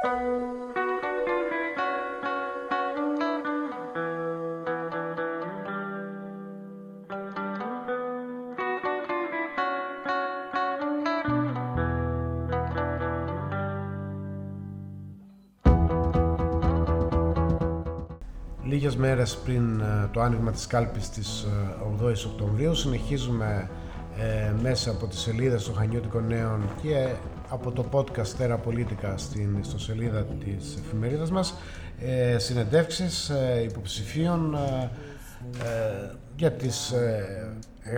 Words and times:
Λίγες 0.00 0.10
μέρες 18.96 19.36
πριν 19.36 19.80
ε, 19.80 20.08
το 20.12 20.20
άνοιγμα 20.20 20.50
της 20.50 20.66
κάλπης 20.66 21.10
της 21.10 21.46
8 22.00 22.18
η 22.18 22.26
Οκτωβρίου 22.26 22.74
συνεχίζουμε 22.74 23.70
ε, 24.16 24.52
μέσα 24.62 24.90
από 24.90 25.06
τις 25.06 25.18
σελίδες 25.18 25.64
των 25.64 25.74
Χανιώτικων 25.74 26.26
Νέων 26.26 26.68
και 26.82 27.14
από 27.48 27.70
το 27.70 27.84
podcast 27.92 28.28
Τέρα 28.38 28.56
Πολίτικα 28.56 29.16
στην 29.16 29.58
ιστοσελίδα 29.60 30.24
της 30.24 30.78
εφημερίδας 30.84 31.30
μας 31.30 31.54
ε, 32.00 32.38
συνεντεύξεις 32.38 33.28
ε, 33.28 33.62
υποψηφίων 33.68 34.54
ε, 34.54 34.90
ε, 35.64 36.10
για 36.36 36.52
τις 36.52 36.92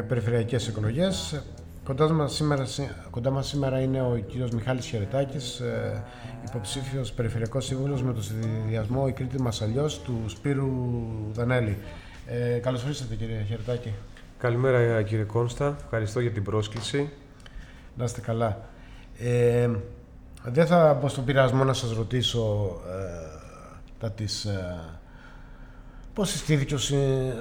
περιφερειακές 0.08 0.68
εκλογές 0.68 1.42
Κοντά 1.84 2.12
μας 2.12 2.34
σήμερα, 2.34 2.66
κοντά 3.10 3.30
μας 3.30 3.46
σήμερα 3.46 3.80
είναι 3.80 4.02
ο 4.02 4.24
κύριος 4.26 4.50
Μιχάλης 4.50 4.86
Χαιρετάκης, 4.86 5.60
ε, 5.60 6.02
υποψήφιος 6.48 7.12
περιφερειακός 7.12 7.64
σύμβουλος 7.64 8.02
με 8.02 8.12
το 8.12 8.22
συνδυασμό 8.22 9.04
«Η 9.08 9.12
Κρήτη 9.12 9.40
μας 9.40 9.62
αλλιώς» 9.62 10.00
του 10.00 10.24
Σπύρου 10.26 10.70
Δανέλη. 11.32 11.76
Ε, 12.26 12.58
καλώς 12.58 12.84
ήρθατε 12.86 13.14
κύριε 13.14 13.44
Χαιρετάκη. 13.48 13.92
Καλημέρα 14.38 15.02
κύριε 15.02 15.24
Κόνστα, 15.24 15.76
ευχαριστώ 15.84 16.20
για 16.20 16.30
την 16.30 16.42
πρόσκληση. 16.42 17.10
Να 17.96 18.04
είστε 18.04 18.20
καλά. 18.20 18.68
Ε, 19.22 19.70
δεν 20.44 20.66
θα 20.66 20.98
μπω 21.00 21.08
στον 21.08 21.24
πειρασμό 21.24 21.64
να 21.64 21.72
σας 21.72 21.92
ρωτήσω 21.92 22.76
ε, 22.88 23.38
τα 23.98 24.10
της 24.10 24.44
ε, 24.44 24.78
Πώς 26.14 26.30
συστήθηκε 26.30 26.74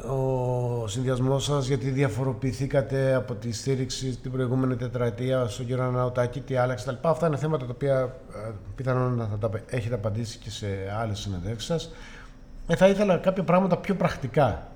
ο 0.09 0.87
συνδυασμός 0.87 1.43
σας, 1.43 1.67
γιατί 1.67 1.89
διαφοροποιηθήκατε 1.89 3.13
από 3.13 3.33
τη 3.33 3.51
στήριξη 3.51 4.17
την 4.17 4.31
προηγούμενη 4.31 4.75
τετραετία 4.75 5.47
στον 5.47 5.65
κύριο 5.65 5.83
Αναωτάκη, 5.83 6.39
τι 6.39 6.55
άλλαξε 6.55 6.97
τα 7.01 7.09
Αυτά 7.09 7.27
είναι 7.27 7.37
θέματα 7.37 7.65
τα 7.65 7.71
οποία 7.75 8.15
ε, 8.47 8.51
πιθανόν 8.75 9.15
να 9.15 9.25
θα 9.25 9.37
τα 9.37 9.49
έχετε 9.69 9.95
απαντήσει 9.95 10.37
και 10.37 10.49
σε 10.49 10.67
άλλες 11.01 11.19
συνεντεύξεις 11.19 11.67
σας. 11.67 11.91
Ε, 12.67 12.75
θα 12.75 12.87
ήθελα 12.87 13.17
κάποια 13.17 13.43
πράγματα 13.43 13.77
πιο 13.77 13.95
πρακτικά. 13.95 14.68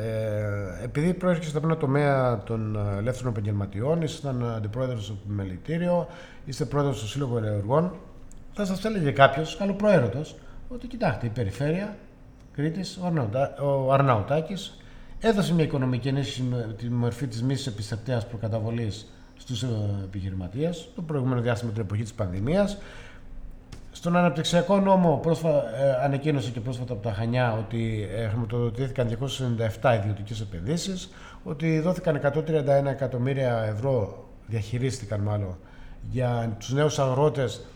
Ε, 0.00 0.84
επειδή 0.84 1.14
προέρχεστε 1.14 1.58
από 1.58 1.66
ένα 1.66 1.76
τομέα 1.76 2.42
των 2.42 2.76
ελεύθερων 2.98 3.32
επαγγελματιών, 3.32 4.02
ήσασταν 4.02 4.54
αντιπρόεδρος 4.56 5.04
στο 5.04 5.16
επιμελητήριο, 5.24 6.08
είστε 6.44 6.64
πρόεδρος 6.64 7.00
του 7.00 7.08
Σύλλογου 7.08 7.36
Ελεουργών, 7.36 7.92
θα 8.52 8.64
σας 8.64 8.84
έλεγε 8.84 9.10
κάποιος, 9.10 9.56
καλοπροαίρετος, 9.56 10.36
ότι 10.68 10.86
κοιτάξτε, 10.86 11.26
η 11.26 11.28
περιφέρεια 11.28 11.96
Κρήτης, 12.52 13.00
ο 13.60 13.92
Αρναουτάκης, 13.92 14.78
έδωσε 15.20 15.54
μια 15.54 15.64
οικονομική 15.64 16.08
ενίσχυση 16.08 16.42
με 16.42 16.74
τη 16.78 16.90
μορφή 16.90 17.26
της 17.26 17.42
μίσης 17.42 17.66
επιστευτέας 17.66 18.26
προκαταβολής 18.26 19.12
στους 19.36 19.62
ε, 19.62 19.68
επιχειρηματίες 20.04 20.88
το 20.94 21.02
προηγούμενο 21.02 21.40
διάστημα 21.40 21.72
την 21.72 21.80
εποχή 21.80 22.02
της 22.02 22.12
πανδημίας. 22.12 22.78
Στον 23.98 24.16
αναπτυξιακό 24.16 24.80
νόμο 24.80 25.18
πρόσφα, 25.22 25.48
ε, 25.48 26.04
ανακοίνωσε 26.04 26.50
και 26.50 26.60
πρόσφατα 26.60 26.92
από 26.92 27.02
τα 27.02 27.12
Χανιά 27.12 27.52
ότι 27.52 28.08
ε, 28.14 28.28
χρηματοδοτήθηκαν 28.28 29.18
297 29.80 29.98
ιδιωτικές 30.00 30.40
επενδύσεις, 30.40 31.10
ότι 31.42 31.80
δόθηκαν 31.80 32.20
131 32.24 32.84
εκατομμύρια 32.86 33.62
ευρώ, 33.62 34.24
διαχειρίστηκαν 34.46 35.20
μάλλον, 35.20 35.56
για 36.10 36.56
τους 36.58 36.72
νέους 36.72 36.98
αγρότες 36.98 37.66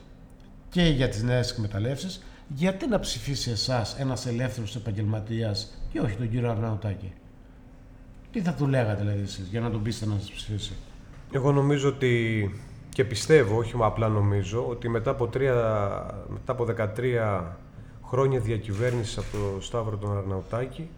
και 0.68 0.82
για 0.82 1.08
τις 1.08 1.22
νέες 1.22 1.50
εκμεταλλεύσεις 1.50 2.22
γιατί 2.48 2.88
να 2.88 2.98
ψηφίσει 3.00 3.50
εσάς 3.50 3.96
ένας 3.98 4.26
ελεύθερος 4.26 4.76
επαγγελματίας 4.76 5.78
και 5.92 6.00
όχι 6.00 6.16
τον 6.16 6.30
κύριο 6.30 6.50
Αρναουτάκη; 6.50 7.12
Τι 8.30 8.40
θα 8.40 8.54
του 8.54 8.66
λέγατε 8.66 9.00
δηλαδή 9.00 9.22
εσείς 9.22 9.46
για 9.50 9.60
να 9.60 9.70
τον 9.70 9.82
πείσετε 9.82 10.10
να 10.10 10.18
σας 10.18 10.30
ψηφίσει; 10.30 10.72
Εγώ 11.32 11.52
νομίζω 11.52 11.88
ότι 11.88 12.50
και 12.92 13.04
πιστεύω, 13.04 13.58
όχι 13.58 13.74
απλά 13.78 14.08
νομίζω, 14.08 14.66
ότι 14.68 14.88
μετά 14.88 15.10
από, 15.10 15.26
τρία, 15.26 15.54
μετά 16.28 16.52
από 16.52 16.66
13 16.98 17.42
χρόνια 18.04 18.38
διακυβέρνησης 18.40 19.18
από 19.18 19.26
το 19.32 19.60
Σταύρο 19.60 19.96
τον 19.96 20.16
Αρναουτάκη, 20.16 20.88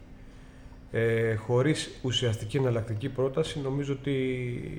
ε, 0.90 1.34
χωρίς 1.34 1.90
ουσιαστική 2.02 2.56
εναλλακτική 2.56 3.08
πρόταση, 3.08 3.60
νομίζω 3.60 3.92
ότι 3.92 4.14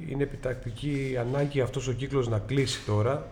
είναι 0.09 0.24
επιτακτική 0.24 1.16
ανάγκη 1.20 1.62
αυτός 1.62 1.88
ο 1.88 1.94
κύκλος 1.94 2.28
να 2.28 2.40
κλείσει 2.40 2.86
τώρα. 2.86 3.28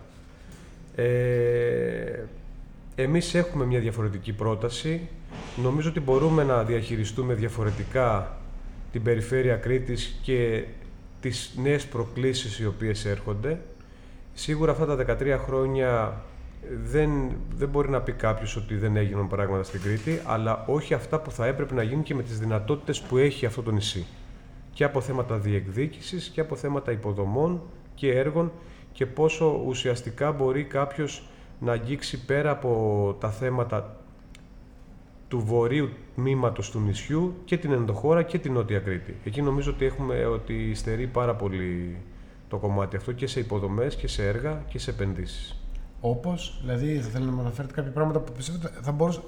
Ε, 0.94 2.24
εμείς 2.94 3.34
έχουμε 3.34 3.64
μια 3.64 3.80
διαφορετική 3.80 4.32
πρόταση. 4.32 5.08
Νομίζω 5.62 5.88
ότι 5.88 6.00
μπορούμε 6.00 6.44
να 6.44 6.62
διαχειριστούμε 6.62 7.34
διαφορετικά 7.34 8.36
την 8.92 9.02
περιφέρεια 9.02 9.56
Κρήτης 9.56 10.18
και 10.22 10.64
τις 11.20 11.54
νέες 11.62 11.86
προκλήσεις 11.86 12.58
οι 12.58 12.66
οποίες 12.66 13.04
έρχονται. 13.04 13.60
Σίγουρα 14.34 14.72
αυτά 14.72 14.96
τα 14.96 15.16
13 15.20 15.38
χρόνια 15.44 16.22
δεν, 16.84 17.10
δεν 17.56 17.68
μπορεί 17.68 17.88
να 17.88 18.00
πει 18.00 18.12
κάποιος 18.12 18.56
ότι 18.56 18.74
δεν 18.76 18.96
έγιναν 18.96 19.28
πράγματα 19.28 19.62
στην 19.62 19.80
Κρήτη, 19.80 20.20
αλλά 20.24 20.64
όχι 20.66 20.94
αυτά 20.94 21.20
που 21.20 21.30
θα 21.30 21.46
έπρεπε 21.46 21.74
να 21.74 21.82
γίνουν 21.82 22.02
και 22.02 22.14
με 22.14 22.22
τις 22.22 22.38
δυνατότητες 22.38 23.00
που 23.00 23.16
έχει 23.16 23.46
αυτό 23.46 23.62
το 23.62 23.70
νησί. 23.70 24.06
Και 24.72 24.84
από 24.84 25.00
θέματα 25.00 25.38
διεκδίκησης 25.38 26.28
και 26.28 26.40
από 26.40 26.56
θέματα 26.56 26.92
υποδομών 26.92 27.62
και 27.94 28.12
έργων 28.12 28.52
και 28.92 29.06
πόσο 29.06 29.62
ουσιαστικά 29.66 30.32
μπορεί 30.32 30.64
κάποιος 30.64 31.28
να 31.60 31.72
αγγίξει 31.72 32.24
πέρα 32.24 32.50
από 32.50 33.16
τα 33.20 33.30
θέματα 33.30 33.96
του 35.28 35.40
βορείου 35.40 35.88
τμήματος 36.14 36.70
του 36.70 36.80
νησιού 36.80 37.34
και 37.44 37.56
την 37.56 37.72
ενδοχώρα 37.72 38.22
και 38.22 38.38
την 38.38 38.52
Νότια 38.52 38.78
Κρήτη. 38.78 39.16
Εκεί 39.24 39.42
νομίζω 39.42 39.70
ότι 39.70 39.84
έχουμε 39.84 40.24
ότι 40.24 40.74
στερεί 40.74 41.06
πάρα 41.06 41.34
πολύ 41.34 41.96
το 42.48 42.56
κομμάτι 42.56 42.96
αυτό 42.96 43.12
και 43.12 43.26
σε 43.26 43.40
υποδομές 43.40 43.96
και 43.96 44.08
σε 44.08 44.26
έργα 44.26 44.62
και 44.68 44.78
σε 44.78 44.90
επενδύσεις. 44.90 45.58
Όπως, 46.00 46.58
δηλαδή 46.60 46.98
θα 47.00 47.08
θέλετε 47.08 47.30
να 47.30 47.40
αναφέρετε 47.40 47.74
κάποια 47.74 47.90
πράγματα 47.90 48.20
που 48.20 48.32
πιστεύετε 48.32 48.70
θα 48.82 48.92
μπορούσε, 48.92 49.20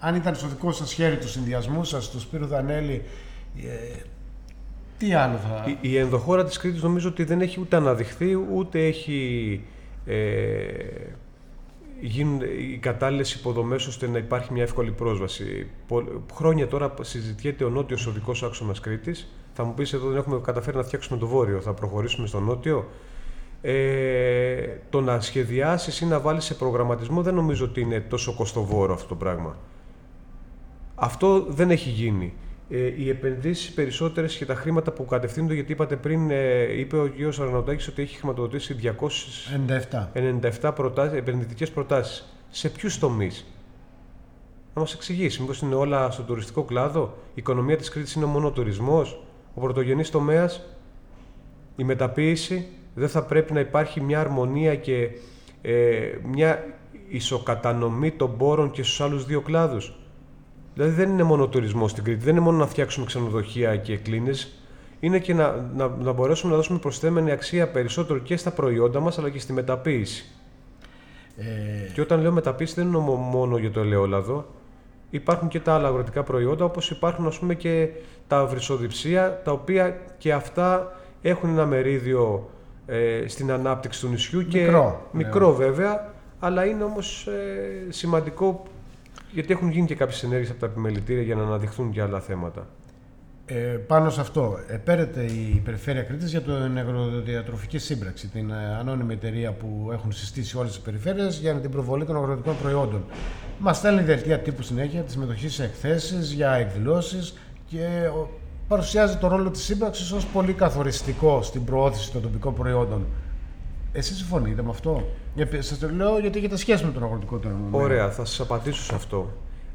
αν 0.00 0.14
ήταν 0.14 0.34
στο 0.34 0.48
δικό 0.48 0.72
σας 0.72 0.92
χέρι 0.92 1.18
του 1.18 1.28
συνδυασμού 1.28 1.84
σας, 1.84 2.10
του 2.10 2.20
Σπύρου 2.20 2.46
Δανέλη, 2.46 3.02
ε, 3.56 4.00
τι 4.98 5.14
άλλο 5.14 5.36
θα... 5.36 5.64
Η, 5.66 5.78
η 5.80 5.96
ενδοχώρα 5.96 6.44
της 6.44 6.56
Κρήτης 6.56 6.82
νομίζω 6.82 7.08
ότι 7.08 7.24
δεν 7.24 7.40
έχει 7.40 7.60
ούτε 7.60 7.76
αναδειχθεί, 7.76 8.34
ούτε 8.54 8.86
έχει 8.86 9.60
ε, 10.06 10.64
γίνουν 12.00 12.40
οι 12.40 12.78
κατάλληλες 12.78 13.34
υποδομές 13.34 13.86
ώστε 13.86 14.08
να 14.08 14.18
υπάρχει 14.18 14.52
μια 14.52 14.62
εύκολη 14.62 14.90
πρόσβαση. 14.90 15.70
Χρόνια 16.32 16.68
τώρα 16.68 16.94
συζητιέται 17.00 17.64
ο 17.64 17.68
νότιος 17.68 18.06
οδικός 18.06 18.42
άξονας 18.42 18.80
Κρήτης. 18.80 19.32
Θα 19.52 19.64
μου 19.64 19.74
πεις 19.74 19.92
εδώ 19.92 20.08
δεν 20.08 20.16
έχουμε 20.16 20.40
καταφέρει 20.40 20.76
να 20.76 20.82
φτιάξουμε 20.82 21.18
το 21.18 21.26
βόρειο, 21.26 21.60
θα 21.60 21.72
προχωρήσουμε 21.72 22.26
στο 22.26 22.40
νότιο. 22.40 22.88
Ε, 23.62 24.66
το 24.90 25.00
να 25.00 25.20
σχεδιάσεις 25.20 26.00
ή 26.00 26.06
να 26.06 26.20
βάλεις 26.20 26.44
σε 26.44 26.54
προγραμματισμό 26.54 27.22
δεν 27.22 27.34
νομίζω 27.34 27.64
ότι 27.64 27.80
είναι 27.80 28.00
τόσο 28.00 28.34
κοστοβόρο 28.34 28.92
αυτό 28.94 29.08
το 29.08 29.14
πράγμα. 29.14 29.56
Αυτό 30.94 31.46
δεν 31.48 31.70
έχει 31.70 31.88
γίνει 31.88 32.34
ε, 32.74 32.92
οι 32.96 33.08
επενδύσεις 33.08 33.72
περισσότερες 33.72 34.36
και 34.36 34.46
τα 34.46 34.54
χρήματα 34.54 34.92
που 34.92 35.04
κατευθύνονται, 35.04 35.54
γιατί 35.54 35.72
είπατε 35.72 35.96
πριν, 35.96 36.30
ε, 36.30 36.78
είπε 36.78 36.98
ο 36.98 37.08
κ. 37.08 37.40
Αρναουδάκη 37.40 37.90
ότι 37.90 38.02
έχει 38.02 38.16
χρηματοδοτήσει 38.16 38.76
297 39.92 40.08
97. 40.62 40.72
προτάσεις, 40.74 41.18
επενδυτικές 41.18 41.70
προτάσεις. 41.70 42.24
Σε 42.50 42.68
ποιους 42.68 42.98
τομείς, 42.98 43.46
να 44.74 44.80
μας 44.80 44.94
εξηγήσει, 44.94 45.40
μήπως 45.40 45.60
είναι 45.60 45.74
όλα 45.74 46.10
στον 46.10 46.26
τουριστικό 46.26 46.62
κλάδο, 46.62 47.14
η 47.28 47.32
οικονομία 47.34 47.76
της 47.76 47.88
Κρήτης 47.88 48.14
είναι 48.14 48.24
μόνο 48.24 48.46
ο 48.46 48.50
τουρισμό, 48.50 49.06
ο 49.54 49.60
πρωτογενής 49.60 50.10
τομέας, 50.10 50.62
η 51.76 51.84
μεταποίηση. 51.84 52.66
Δεν 52.94 53.08
θα 53.08 53.22
πρέπει 53.24 53.52
να 53.52 53.60
υπάρχει 53.60 54.00
μια 54.00 54.20
αρμονία 54.20 54.76
και 54.76 55.08
ε, 55.62 56.10
μια 56.24 56.64
ισοκατανομή 57.08 58.10
των 58.10 58.36
πόρων 58.36 58.70
και 58.70 58.82
στους 58.82 59.00
άλλους 59.00 59.26
δύο 59.26 59.40
κλάδους. 59.40 59.94
Δηλαδή 60.74 60.92
δεν 60.92 61.10
είναι 61.10 61.22
μόνο 61.22 61.42
ο 61.42 61.48
τουρισμός 61.48 61.90
στην 61.90 62.04
Κρήτη, 62.04 62.24
δεν 62.24 62.32
είναι 62.34 62.44
μόνο 62.44 62.58
να 62.58 62.66
φτιάξουμε 62.66 63.06
ξενοδοχεία 63.06 63.76
και 63.76 63.96
κλίνες. 63.96 64.56
Είναι 65.00 65.18
και 65.18 65.34
να, 65.34 65.70
να, 65.74 65.88
να 65.88 66.12
μπορέσουμε 66.12 66.50
να 66.50 66.56
δώσουμε 66.56 66.78
προσθέμενη 66.78 67.30
αξία 67.30 67.68
περισσότερο 67.68 68.18
και 68.18 68.36
στα 68.36 68.50
προϊόντα 68.50 69.00
μας 69.00 69.18
αλλά 69.18 69.30
και 69.30 69.38
στη 69.38 69.52
μεταποίηση. 69.52 70.24
Ε... 71.36 71.92
Και 71.92 72.00
όταν 72.00 72.20
λέω 72.20 72.32
μεταποίηση 72.32 72.74
δεν 72.74 72.86
είναι 72.86 72.98
μόνο 72.98 73.56
για 73.56 73.70
το 73.70 73.80
ελαιόλαδο. 73.80 74.46
Υπάρχουν 75.12 75.48
και 75.48 75.60
τα 75.60 75.74
άλλα 75.74 75.88
αγροτικά 75.88 76.22
προϊόντα 76.22 76.64
όπως 76.64 76.90
υπάρχουν 76.90 77.26
ας 77.26 77.38
πούμε 77.38 77.54
και 77.54 77.88
τα 78.26 78.46
βρυσοδιψία 78.46 79.40
τα 79.44 79.52
οποία 79.52 80.00
και 80.18 80.32
αυτά 80.32 80.96
έχουν 81.22 81.48
ένα 81.48 81.66
μερίδιο 81.66 82.50
ε, 82.86 83.24
στην 83.26 83.52
ανάπτυξη 83.52 84.00
του 84.00 84.08
νησιού. 84.08 84.38
Μικρό. 84.38 85.08
Και, 85.10 85.16
μικρό 85.16 85.54
βέβαια, 85.54 86.12
αλλά 86.38 86.64
είναι 86.64 86.84
όμως 86.84 87.26
ε, 87.26 87.92
σημαντικό 87.92 88.62
γιατί 89.32 89.52
έχουν 89.52 89.70
γίνει 89.70 89.86
και 89.86 89.94
κάποιες 89.94 90.22
ενέργειες 90.22 90.50
από 90.50 90.60
τα 90.60 90.66
επιμελητήρια 90.66 91.22
για 91.22 91.34
να 91.34 91.42
αναδειχθούν 91.42 91.90
και 91.90 92.02
άλλα 92.02 92.20
θέματα. 92.20 92.66
Ε, 93.46 93.54
πάνω 93.86 94.10
σε 94.10 94.20
αυτό, 94.20 94.58
επέρεται 94.68 95.22
η 95.22 95.62
Περιφέρεια 95.64 96.02
Κρήτης 96.02 96.30
για 96.30 96.40
την 96.40 96.78
αγροδιατροφική 96.78 97.78
σύμπραξη, 97.78 98.28
την 98.28 98.50
ε, 98.50 98.76
ανώνυμη 98.78 99.12
εταιρεία 99.12 99.52
που 99.52 99.90
έχουν 99.92 100.12
συστήσει 100.12 100.56
όλες 100.56 100.70
τις 100.70 100.80
περιφέρειες 100.80 101.38
για 101.38 101.54
την 101.54 101.70
προβολή 101.70 102.04
των 102.04 102.16
αγροτικών 102.16 102.54
προϊόντων. 102.62 103.04
Μας 103.58 103.76
στέλνει 103.76 104.02
δελτία 104.02 104.38
τύπου 104.38 104.62
συνέχεια 104.62 105.02
της 105.02 105.12
συμμετοχής 105.12 105.54
σε 105.54 105.64
εκθέσεις, 105.64 106.32
για 106.32 106.52
εκδηλώσεις 106.52 107.34
και 107.66 108.10
παρουσιάζει 108.68 109.16
το 109.16 109.28
ρόλο 109.28 109.50
της 109.50 109.62
σύμπραξης 109.62 110.12
ως 110.12 110.26
πολύ 110.26 110.52
καθοριστικό 110.52 111.42
στην 111.42 111.64
προώθηση 111.64 112.12
των 112.12 112.22
τοπικών 112.22 112.54
προϊόντων. 112.54 113.06
Εσείς 113.92 114.16
συμφωνείτε 114.16 114.62
με 114.62 114.70
αυτό; 114.70 115.08
Σας 115.58 115.78
το 115.78 115.90
λέω 115.90 116.18
γιατί 116.18 116.38
έχετε 116.38 116.56
σχέση 116.56 116.84
με 116.84 116.92
τον 116.92 117.04
αγροτικό 117.04 117.36
τομέα. 117.36 117.58
Ωραία, 117.70 118.10
θα 118.10 118.24
σας 118.24 118.40
απαντήσω 118.40 118.82
σε 118.82 118.94
αυτό. 118.94 119.32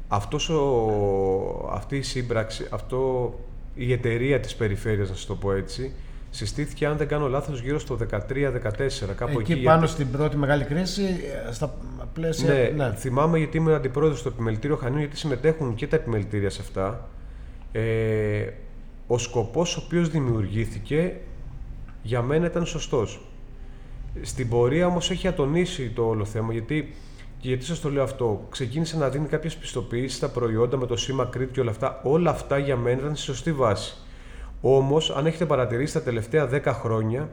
Αυτός 0.08 0.48
ο, 0.48 1.70
αυτή 1.72 1.96
η 1.96 2.02
σύμπραξη, 2.02 2.66
αυτό, 2.70 3.32
η 3.74 3.92
εταιρεία 3.92 4.40
της 4.40 4.54
περιφέρειας, 4.54 5.08
να 5.08 5.14
σας 5.14 5.26
το 5.26 5.34
πω 5.34 5.52
έτσι, 5.52 5.92
συστήθηκε, 6.30 6.86
αν 6.86 6.96
δεν 6.96 7.08
κάνω 7.08 7.28
λάθος, 7.28 7.60
γύρω 7.60 7.78
στο 7.78 7.96
13-14, 7.96 9.14
κάπου 9.16 9.40
εκεί. 9.40 9.52
Εκεί 9.52 9.62
πάνω 9.62 9.86
στην 9.86 10.10
πρώτη 10.10 10.36
μεγάλη 10.36 10.64
κρίση, 10.64 11.02
στα 11.50 11.74
πλαίσια... 12.12 12.52
Ναι, 12.52 12.72
ναι. 12.76 12.94
θυμάμαι 12.96 13.38
γιατί 13.38 13.56
είμαι 13.56 13.74
αντιπρόεδρος 13.74 14.18
στο 14.18 14.28
επιμελητήριο 14.28 14.76
Χανίου, 14.76 14.98
γιατί 14.98 15.16
συμμετέχουν 15.16 15.74
και 15.74 15.86
τα 15.86 15.96
επιμελητήρια 15.96 16.50
σε 16.50 16.60
αυτά. 16.60 17.08
Ε, 17.72 18.46
ο 19.06 19.18
σκοπός 19.18 19.76
ο 19.76 19.82
οποίος 19.84 20.08
δημιουργήθηκε 20.08 21.12
για 22.02 22.22
μένα 22.22 22.46
ήταν 22.46 22.66
σωστός. 22.66 23.20
Στην 24.22 24.48
πορεία 24.48 24.86
όμως 24.86 25.10
έχει 25.10 25.28
ατονίσει 25.28 25.90
το 25.90 26.02
όλο 26.02 26.24
θέμα 26.24 26.52
γιατί, 26.52 26.94
γιατί 27.40 27.64
σας 27.64 27.80
το 27.80 27.90
λέω 27.90 28.02
αυτό 28.02 28.46
ξεκίνησε 28.50 28.96
να 28.96 29.08
δίνει 29.08 29.26
κάποιες 29.26 29.56
πιστοποιήσεις 29.56 30.16
στα 30.16 30.28
προϊόντα 30.28 30.76
με 30.76 30.86
το 30.86 30.96
σήμα 30.96 31.24
Κρήτη 31.24 31.52
και 31.52 31.60
όλα 31.60 31.70
αυτά 31.70 32.00
όλα 32.02 32.30
αυτά 32.30 32.58
για 32.58 32.76
μένα 32.76 33.00
ήταν 33.00 33.16
στη 33.16 33.24
σωστή 33.24 33.52
βάση. 33.52 33.96
Όμως 34.60 35.10
αν 35.10 35.26
έχετε 35.26 35.46
παρατηρήσει 35.46 35.92
τα 35.92 36.02
τελευταία 36.02 36.48
10 36.52 36.62
χρόνια 36.64 37.30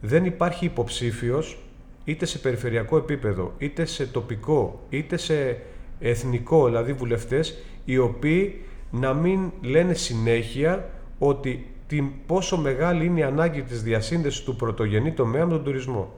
δεν 0.00 0.24
υπάρχει 0.24 0.64
υποψήφιος 0.64 1.58
είτε 2.04 2.26
σε 2.26 2.38
περιφερειακό 2.38 2.96
επίπεδο, 2.96 3.52
είτε 3.58 3.84
σε 3.84 4.06
τοπικό, 4.06 4.86
είτε 4.88 5.16
σε 5.16 5.60
εθνικό, 6.00 6.66
δηλαδή 6.66 6.92
βουλευτές, 6.92 7.62
οι 7.84 7.98
οποίοι 7.98 8.64
να 8.90 9.14
μην 9.14 9.52
λένε 9.60 9.94
συνέχεια 9.94 10.90
ότι 11.18 11.66
την 11.86 12.10
πόσο 12.26 12.56
μεγάλη 12.56 13.04
είναι 13.04 13.20
η 13.20 13.22
ανάγκη 13.22 13.62
της 13.62 13.82
διασύνδεσης 13.82 14.42
του 14.42 14.56
πρωτογενή 14.56 15.12
τομέα 15.12 15.46
με 15.46 15.52
τον 15.52 15.64
τουρισμό. 15.64 16.12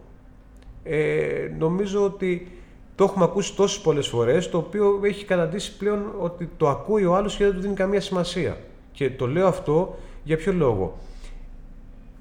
Ε, 0.83 1.51
νομίζω 1.59 2.05
ότι 2.05 2.49
το 2.95 3.05
έχουμε 3.05 3.25
ακούσει 3.25 3.55
τόσες 3.55 3.81
πολλές 3.81 4.07
φορές, 4.07 4.51
το 4.51 4.59
οποίο 4.59 5.01
έχει 5.03 5.25
καταντήσει 5.25 5.77
πλέον 5.77 6.03
ότι 6.19 6.51
το 6.57 6.69
ακούει 6.69 7.05
ο 7.05 7.17
άλλος 7.17 7.37
και 7.37 7.45
δεν 7.45 7.55
του 7.55 7.61
δίνει 7.61 7.75
καμία 7.75 8.01
σημασία. 8.01 8.57
Και 8.93 9.11
το 9.11 9.27
λέω 9.27 9.47
αυτό 9.47 9.99
για 10.23 10.37
ποιο 10.37 10.53
λόγο. 10.53 10.99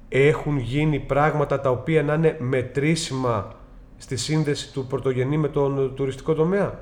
Έχουν 0.10 0.58
γίνει 0.58 1.00
πράγματα 1.00 1.60
τα 1.60 1.70
οποία 1.70 2.04
να 2.04 2.14
είναι 2.14 2.38
μετρήσιμα 2.40 3.56
στη 3.98 4.18
σύνδεση 4.18 4.74
του 4.74 4.86
πρωτογενή 4.86 5.38
με 5.38 5.48
τον 5.48 5.92
τουριστικό 5.96 6.34
τομέα. 6.34 6.80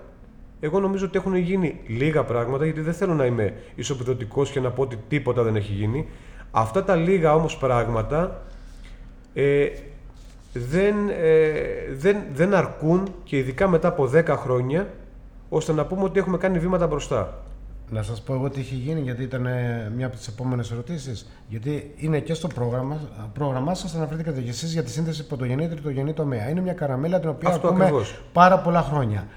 Εγώ 0.60 0.80
νομίζω 0.80 1.06
ότι 1.06 1.18
έχουν 1.18 1.36
γίνει 1.36 1.80
λίγα 1.88 2.24
πράγματα, 2.24 2.66
γιατί 2.66 2.82
δεν 2.82 2.94
θέλω 2.94 3.14
να 3.14 3.26
είμαι 3.26 3.54
ισοπεδωτικός 3.76 4.52
και 4.52 4.60
να 4.60 4.72
πω 4.72 4.82
ότι 4.82 5.00
τίποτα 5.08 5.44
δεν 5.44 5.56
έχει 5.56 5.74
γίνει. 5.74 6.08
Αυτά 6.52 6.84
τα 6.84 6.96
λίγα 6.96 7.36
όμως 7.36 7.58
πράγματα 7.58 8.42
ε, 9.34 9.68
δεν, 10.54 10.96
ε, 11.10 11.52
δεν, 11.94 12.18
δεν 12.34 12.54
αρκούν 12.54 13.14
και 13.24 13.38
ειδικά 13.38 13.68
μετά 13.68 13.88
από 13.88 14.10
10 14.14 14.26
χρόνια 14.28 14.88
ώστε 15.50 15.74
να 15.74 15.86
πούμε 15.86 16.04
ότι 16.04 16.20
έχουμε 16.20 16.38
κάνει 16.38 16.60
βήματα 16.60 16.88
μπροστά. 16.88 17.44
Να 17.90 18.04
σας 18.04 18.22
πω 18.22 18.34
εγώ 18.34 18.50
τι 18.50 18.60
έχει 18.60 18.76
γίνει, 18.76 19.00
γιατί 19.00 19.24
ήταν 19.24 19.46
ε, 19.46 19.92
μια 19.96 20.06
από 20.06 20.16
τις 20.16 20.28
επόμενες 20.28 20.72
ερωτήσεις. 20.72 21.30
Γιατί 21.48 21.94
είναι 21.98 22.20
και 22.20 22.34
στο 22.34 22.48
πρόγραμμα, 22.48 23.00
πρόγραμμά 23.34 23.74
σας 23.74 23.96
αναφερθήκατε 23.96 24.42
και 24.42 24.50
εσείς 24.50 24.74
για 24.74 24.84
τη 24.84 24.90
σύνθεση 24.90 25.28
πρωτογενή 25.28 25.68
τριτογενή 25.68 26.14
τομέα. 26.14 26.50
Είναι 26.50 26.62
μια 26.62 26.74
καραμέλα 26.74 27.20
την 27.20 27.30
οποία 27.30 27.50
Αυτό 27.50 27.68
ακούμε 27.68 27.84
ακριβώς. 27.84 28.22
πάρα 28.34 28.60
πολλά 28.60 28.82
χρόνια 28.82 29.28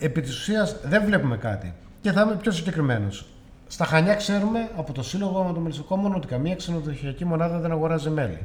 επί 0.00 0.20
της 0.20 0.38
ουσίας 0.38 0.76
δεν 0.82 1.04
βλέπουμε 1.04 1.36
κάτι. 1.36 1.74
Και 2.00 2.12
θα 2.12 2.22
είμαι 2.22 2.36
πιο 2.42 2.52
συγκεκριμένος. 2.52 3.26
Στα 3.66 3.84
Χανιά 3.84 4.14
ξέρουμε 4.14 4.68
από 4.76 4.92
το 4.92 5.02
Σύλλογο 5.02 5.50
των 5.54 5.62
Μελισσοκόμων 5.62 6.14
ότι 6.14 6.26
καμία 6.26 6.54
ξενοδοχειακή 6.54 7.24
μονάδα 7.24 7.58
δεν 7.58 7.72
αγοράζει 7.72 8.10
μέλι. 8.10 8.38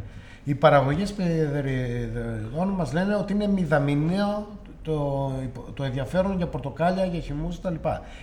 Οι 0.48 0.56
παραγωγές 0.56 1.14
παιδεριδών 1.14 2.68
μας 2.68 2.94
λένε 2.94 3.16
ότι 3.16 3.34
είναι 3.34 3.48
μηδαμιναίο 3.48 4.48
το, 4.84 5.32
το 5.74 5.84
ενδιαφέρον 5.84 6.38
για 6.38 6.48
πορτοκάλια, 6.48 7.06
για 7.06 7.20
χυμούς 7.20 7.60
κτλ. 7.60 7.76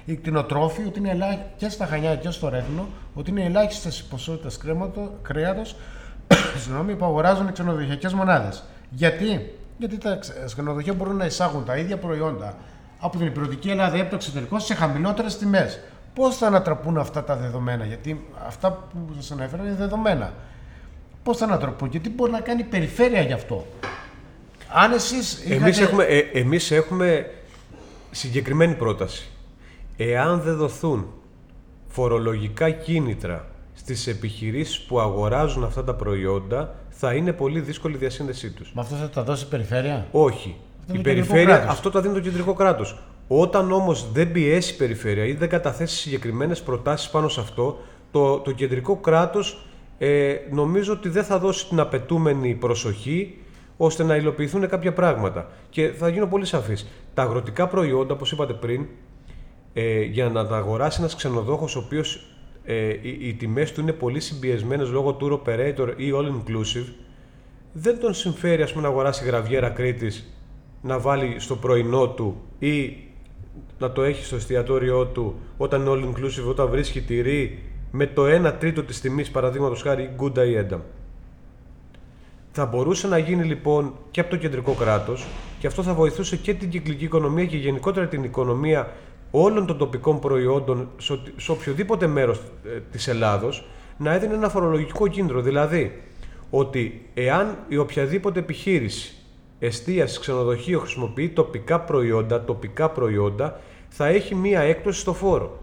Οι 0.04 0.14
κτηνοτρόφοι 0.14 0.84
ότι 0.86 0.98
είναι 0.98 1.38
και 1.56 1.68
στα 1.68 1.86
Χανιά 1.86 2.16
και 2.16 2.30
στο 2.30 2.48
Ρέθνο 2.48 2.86
ότι 3.14 3.30
είναι 3.30 3.44
ελάχιστες 3.44 3.98
οι 3.98 4.08
ποσότητες 4.08 4.58
κρέατος 5.22 5.76
που 6.98 7.04
αγοράζουν 7.04 7.48
οι 7.48 7.52
ξενοδοχειακές 7.52 8.12
μονάδες. 8.12 8.62
Γιατί; 8.90 9.54
Γιατί 9.78 9.98
τα 9.98 10.18
ξενοδοχεία 10.44 10.94
μπορούν 10.94 11.16
να 11.16 11.24
εισάγουν 11.24 11.64
τα 11.64 11.76
ίδια 11.76 11.96
προϊόντα 11.96 12.54
από 13.00 13.16
την 13.16 13.26
υπηρετική 13.26 13.70
Ελλάδα 13.70 13.96
ή 13.96 14.00
από 14.00 14.10
το 14.10 14.14
εξωτερικό 14.14 14.58
σε 14.58 14.74
χαμηλότερες 14.74 15.38
τιμές. 15.38 15.80
Πώς 16.14 16.36
θα 16.36 16.46
ανατραπούν 16.46 16.98
αυτά 16.98 17.24
τα 17.24 17.36
δεδομένα, 17.36 17.84
Γιατί 17.84 18.28
αυτά 18.46 18.72
που 18.72 19.14
σας 19.14 19.30
ανέφερα 19.30 19.62
είναι 19.62 19.74
δεδομένα. 19.74 20.32
Πώς 21.22 21.36
θα 21.36 21.44
ανατραπούν, 21.44 21.88
Γιατί 21.90 22.10
μπορεί 22.10 22.30
να 22.30 22.40
κάνει 22.40 22.60
η 22.60 22.64
περιφέρεια 22.64 23.22
γι' 23.22 23.32
αυτό. 23.32 23.66
Αν 24.74 24.92
εσείς. 24.92 25.44
Είχατε... 25.44 25.54
Εμείς 25.54 25.80
έχουμε, 25.80 26.04
ε, 26.04 26.18
εμείς 26.18 26.70
έχουμε 26.70 27.30
συγκεκριμένη 28.10 28.74
πρόταση. 28.74 29.30
Εάν 29.96 30.40
δεν 30.40 30.56
δοθούν 30.56 31.06
φορολογικά 31.88 32.70
κίνητρα 32.70 33.46
στις 33.74 34.06
επιχειρήσεις 34.06 34.80
που 34.80 35.00
αγοράζουν 35.00 35.64
αυτά 35.64 35.84
τα 35.84 35.94
προϊόντα, 35.94 36.74
θα 36.88 37.14
είναι 37.14 37.32
πολύ 37.32 37.60
δύσκολη 37.60 37.94
η 37.94 37.98
διασύνδεσή 37.98 38.50
τους. 38.50 38.72
Μα 38.74 38.82
αυτό 38.82 38.94
θα 38.94 39.08
τα 39.08 39.22
δώσει 39.22 39.44
η 39.44 39.48
περιφέρεια; 39.48 40.06
Όχι 40.10 40.56
η 40.92 40.98
περιφέρεια 40.98 41.68
αυτό 41.68 41.90
το 41.90 42.00
δίνει 42.00 42.14
το 42.14 42.20
κεντρικό 42.20 42.54
κράτος. 42.54 43.02
Όταν 43.28 43.72
όμως 43.72 44.12
δεν 44.12 44.32
πιέσει 44.32 44.74
η 44.74 44.76
περιφέρεια 44.76 45.24
ή 45.24 45.32
δεν 45.32 45.48
καταθέσει 45.48 45.96
συγκεκριμένες 45.96 46.62
προτάσεις 46.62 47.10
πάνω 47.10 47.28
σε 47.28 47.40
αυτό, 47.40 47.78
το, 48.10 48.38
το 48.38 48.52
κεντρικό 48.52 48.96
κράτος 48.96 49.66
ε, 50.04 50.36
νομίζω 50.50 50.92
ότι 50.92 51.08
δεν 51.08 51.24
θα 51.24 51.38
δώσει 51.38 51.68
την 51.68 51.80
απαιτούμενη 51.80 52.54
προσοχή 52.54 53.38
ώστε 53.76 54.02
να 54.02 54.16
υλοποιηθούν 54.16 54.68
κάποια 54.68 54.92
πράγματα. 54.92 55.50
Και 55.70 55.88
θα 55.88 56.08
γίνω 56.08 56.26
πολύ 56.26 56.44
σαφής. 56.44 56.88
Τα 57.14 57.22
αγροτικά 57.22 57.66
προϊόντα, 57.68 58.14
όπως 58.14 58.32
είπατε 58.32 58.52
πριν, 58.52 58.86
ε, 59.72 60.02
για 60.02 60.28
να 60.28 60.46
τα 60.46 60.56
αγοράσει 60.56 61.00
ένας 61.00 61.16
ξενοδόχος 61.16 61.76
ο 61.76 61.78
οποίος 61.78 62.26
ε, 62.64 62.88
οι, 62.88 63.18
οι 63.20 63.34
τιμές 63.34 63.72
του 63.72 63.80
είναι 63.80 63.92
πολύ 63.92 64.20
συμπιεσμένες 64.20 64.90
λόγω 64.90 65.16
tour 65.20 65.32
operator 65.32 65.92
ή 65.96 66.12
all 66.14 66.26
inclusive, 66.26 66.92
δεν 67.72 67.98
τον 68.00 68.14
συμφέρει 68.14 68.62
ας 68.62 68.70
πούμε, 68.72 68.82
να 68.82 68.88
αγοράσει 68.88 69.24
γραβιέρα 69.24 69.68
Κρήτης 69.68 70.34
να 70.82 70.98
βάλει 70.98 71.40
στο 71.40 71.56
πρωινό 71.56 72.08
του 72.08 72.42
ή 72.58 72.96
να 73.78 73.92
το 73.92 74.02
έχει 74.02 74.24
στο 74.24 74.36
εστιατόριό 74.36 75.06
του 75.06 75.34
όταν 75.56 75.80
είναι 75.80 75.90
all 75.92 76.04
inclusive, 76.04 76.48
όταν 76.48 76.68
βρίσκει 76.68 77.00
τυρί 77.00 77.71
με 77.92 78.06
το 78.06 78.22
1 78.48 78.52
τρίτο 78.58 78.82
της 78.82 79.00
τιμής 79.00 79.30
παραδείγματος 79.30 79.82
χάρη 79.82 80.10
Γκούντα 80.14 80.44
ή 80.44 80.54
Ένταμ. 80.54 80.80
Θα 82.52 82.66
μπορούσε 82.66 83.08
να 83.08 83.18
γίνει 83.18 83.44
λοιπόν 83.44 83.94
και 84.10 84.20
από 84.20 84.30
το 84.30 84.36
κεντρικό 84.36 84.72
κράτος 84.72 85.26
και 85.58 85.66
αυτό 85.66 85.82
θα 85.82 85.94
βοηθούσε 85.94 86.36
και 86.36 86.54
την 86.54 86.68
κυκλική 86.68 87.04
οικονομία 87.04 87.46
και 87.46 87.56
γενικότερα 87.56 88.06
την 88.06 88.24
οικονομία 88.24 88.92
όλων 89.30 89.66
των 89.66 89.78
τοπικών 89.78 90.20
προϊόντων 90.20 90.88
σε 91.36 91.50
οποιοδήποτε 91.50 92.06
μέρος 92.06 92.38
ε, 92.64 92.80
της 92.90 93.08
Ελλάδος 93.08 93.66
να 93.98 94.12
έδινε 94.12 94.34
ένα 94.34 94.48
φορολογικό 94.48 95.08
κίνητρο. 95.08 95.40
Δηλαδή 95.40 96.02
ότι 96.50 97.08
εάν 97.14 97.58
η 97.68 97.76
οποιαδήποτε 97.76 98.38
επιχείρηση 98.38 99.14
εστίασης, 99.58 100.18
ξενοδοχείο 100.18 100.78
χρησιμοποιεί 100.78 101.28
τοπικά 101.28 101.80
προϊόντα, 101.80 102.44
τοπικά 102.44 102.90
προϊόντα, 102.90 103.60
θα 103.88 104.06
έχει 104.06 104.34
μία 104.34 104.60
έκπτωση 104.60 105.00
στο 105.00 105.12
φόρο. 105.14 105.61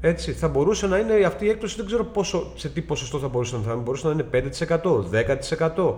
Έτσι, 0.00 0.32
θα 0.32 0.48
μπορούσε 0.48 0.86
να 0.86 0.98
είναι 0.98 1.24
αυτή 1.24 1.44
η 1.44 1.48
έκπτωση, 1.48 1.76
δεν 1.76 1.86
ξέρω 1.86 2.04
πόσο, 2.04 2.52
σε 2.54 2.68
τι 2.68 2.80
ποσοστό 2.80 3.18
θα 3.18 3.28
μπορούσε 3.28 3.56
να 3.56 3.72
είναι, 3.72 3.82
μπορούσε 3.82 4.06
να 4.06 4.12
είναι 4.12 4.50
5%, 4.68 5.04
10%. 5.76 5.94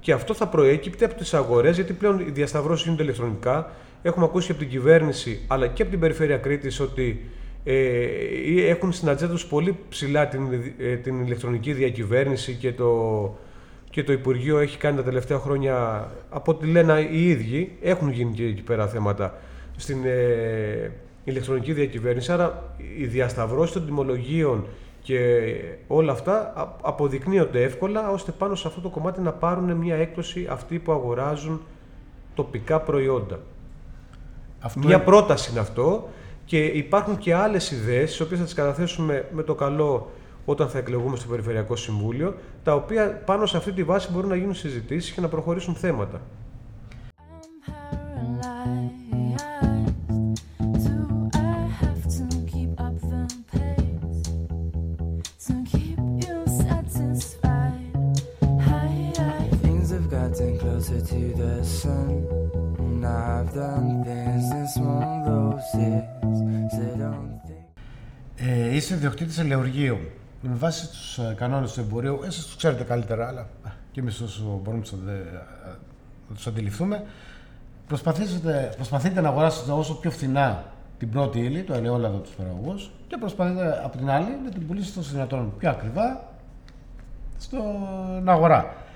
Και 0.00 0.12
αυτό 0.12 0.34
θα 0.34 0.48
προέκυπτε 0.48 1.04
από 1.04 1.14
τις 1.14 1.34
αγορές, 1.34 1.74
γιατί 1.74 1.92
πλέον 1.92 2.18
οι 2.18 2.30
διασταυρώσεις 2.30 2.84
γίνονται 2.84 3.02
ηλεκτρονικά. 3.02 3.70
Έχουμε 4.02 4.24
ακούσει 4.24 4.50
από 4.50 4.60
την 4.60 4.68
κυβέρνηση 4.68 5.44
αλλά 5.46 5.66
και 5.66 5.82
από 5.82 5.90
την 5.90 6.00
περιφέρεια 6.00 6.36
Κρήτης 6.36 6.80
ότι 6.80 7.30
ε, 7.64 8.68
έχουν 8.68 8.92
στην 8.92 9.08
ατζέντα 9.08 9.32
τους 9.32 9.46
πολύ 9.46 9.76
ψηλά 9.88 10.28
την, 10.28 10.48
ε, 10.78 10.96
την 10.96 11.24
ηλεκτρονική 11.24 11.72
διακυβέρνηση 11.72 12.54
και 12.54 12.72
το, 12.72 13.38
και 13.90 14.04
το 14.04 14.12
Υπουργείο 14.12 14.58
έχει 14.58 14.78
κάνει 14.78 14.96
τα 14.96 15.02
τελευταία 15.02 15.38
χρόνια, 15.38 16.06
από 16.30 16.52
ό,τι 16.52 16.66
λένε 16.66 17.08
οι 17.10 17.28
ίδιοι, 17.28 17.76
έχουν 17.80 18.10
γίνει 18.10 18.32
και 18.32 18.44
εκεί 18.44 18.62
πέρα 18.62 18.88
θέματα 18.88 19.38
στην 19.76 19.98
ε, 20.04 20.92
ηλεκτρονική 21.30 21.72
διακυβέρνηση. 21.72 22.32
Άρα 22.32 22.74
η 22.98 23.06
διασταυρώση 23.06 23.72
των 23.72 23.84
τιμολογίων 23.84 24.66
και 25.02 25.44
όλα 25.86 26.12
αυτά 26.12 26.52
αποδεικνύονται 26.82 27.62
εύκολα 27.62 28.10
ώστε 28.10 28.32
πάνω 28.32 28.54
σε 28.54 28.68
αυτό 28.68 28.80
το 28.80 28.88
κομμάτι 28.88 29.20
να 29.20 29.32
πάρουν 29.32 29.72
μια 29.72 29.94
έκπτωση 29.94 30.46
αυτοί 30.50 30.78
που 30.78 30.92
αγοράζουν 30.92 31.60
τοπικά 32.34 32.80
προϊόντα. 32.80 33.38
Αυτό 34.60 34.86
μια 34.86 35.00
πρόταση 35.00 35.50
είναι 35.50 35.60
αυτό 35.60 36.08
Και 36.44 36.64
υπάρχουν 36.64 37.18
και 37.18 37.34
άλλες 37.34 37.70
ιδέες, 37.70 38.10
τις 38.10 38.20
οποίες 38.20 38.38
θα 38.38 38.44
τις 38.44 38.54
καταθέσουμε 38.54 39.28
με 39.32 39.42
το 39.42 39.54
καλό 39.54 40.10
όταν 40.44 40.68
θα 40.68 40.78
εκλεγούμε 40.78 41.16
στο 41.16 41.28
Περιφερειακό 41.28 41.76
Συμβούλιο, 41.76 42.34
τα 42.62 42.74
οποία 42.74 43.22
πάνω 43.24 43.46
σε 43.46 43.56
αυτή 43.56 43.72
τη 43.72 43.84
βάση 43.84 44.12
μπορούν 44.12 44.28
να 44.28 44.36
γίνουν 44.36 44.54
συζητήσεις 44.54 45.12
και 45.12 45.20
να 45.20 45.28
προχωρήσουν 45.28 45.74
θέματα. 45.74 46.20
Ε, 68.36 68.74
είστε 68.74 68.94
διοκτήτη 68.94 69.40
ελεουργείου. 69.40 69.98
Με 70.42 70.54
βάση 70.54 70.88
τους 70.88 71.18
ε, 71.18 71.34
κανόνες 71.36 71.72
του 71.72 71.80
εμπορίου, 71.80 72.20
εσείς 72.24 72.46
του 72.46 72.56
ξέρετε 72.56 72.84
καλύτερα, 72.84 73.28
αλλά 73.28 73.48
και 73.92 74.00
εμείς 74.00 74.20
όσο 74.20 74.60
μπορούμε 74.62 74.84
να 76.28 76.34
τους 76.34 76.46
αντιληφθούμε, 76.46 77.04
προσπαθείτε, 77.86 78.72
προσπαθείτε 78.76 79.20
να 79.20 79.28
αγοράσετε 79.28 79.72
όσο 79.72 79.94
πιο 79.94 80.10
φθηνά 80.10 80.64
την 80.98 81.10
πρώτη 81.10 81.38
ύλη, 81.38 81.62
το 81.62 81.74
ελαιόλαδο 81.74 82.18
τους 82.18 82.32
παραγωγούς, 82.32 82.90
και 83.08 83.16
προσπαθείτε 83.16 83.80
από 83.84 83.96
την 83.96 84.10
άλλη 84.10 84.38
να 84.44 84.50
την 84.50 84.66
πουλήσετε 84.66 84.98
όσο 84.98 85.10
δυνατόν 85.12 85.52
πιο 85.58 85.70
ακριβά 85.70 86.24
στην 87.38 87.58
αγορά. 88.28 88.86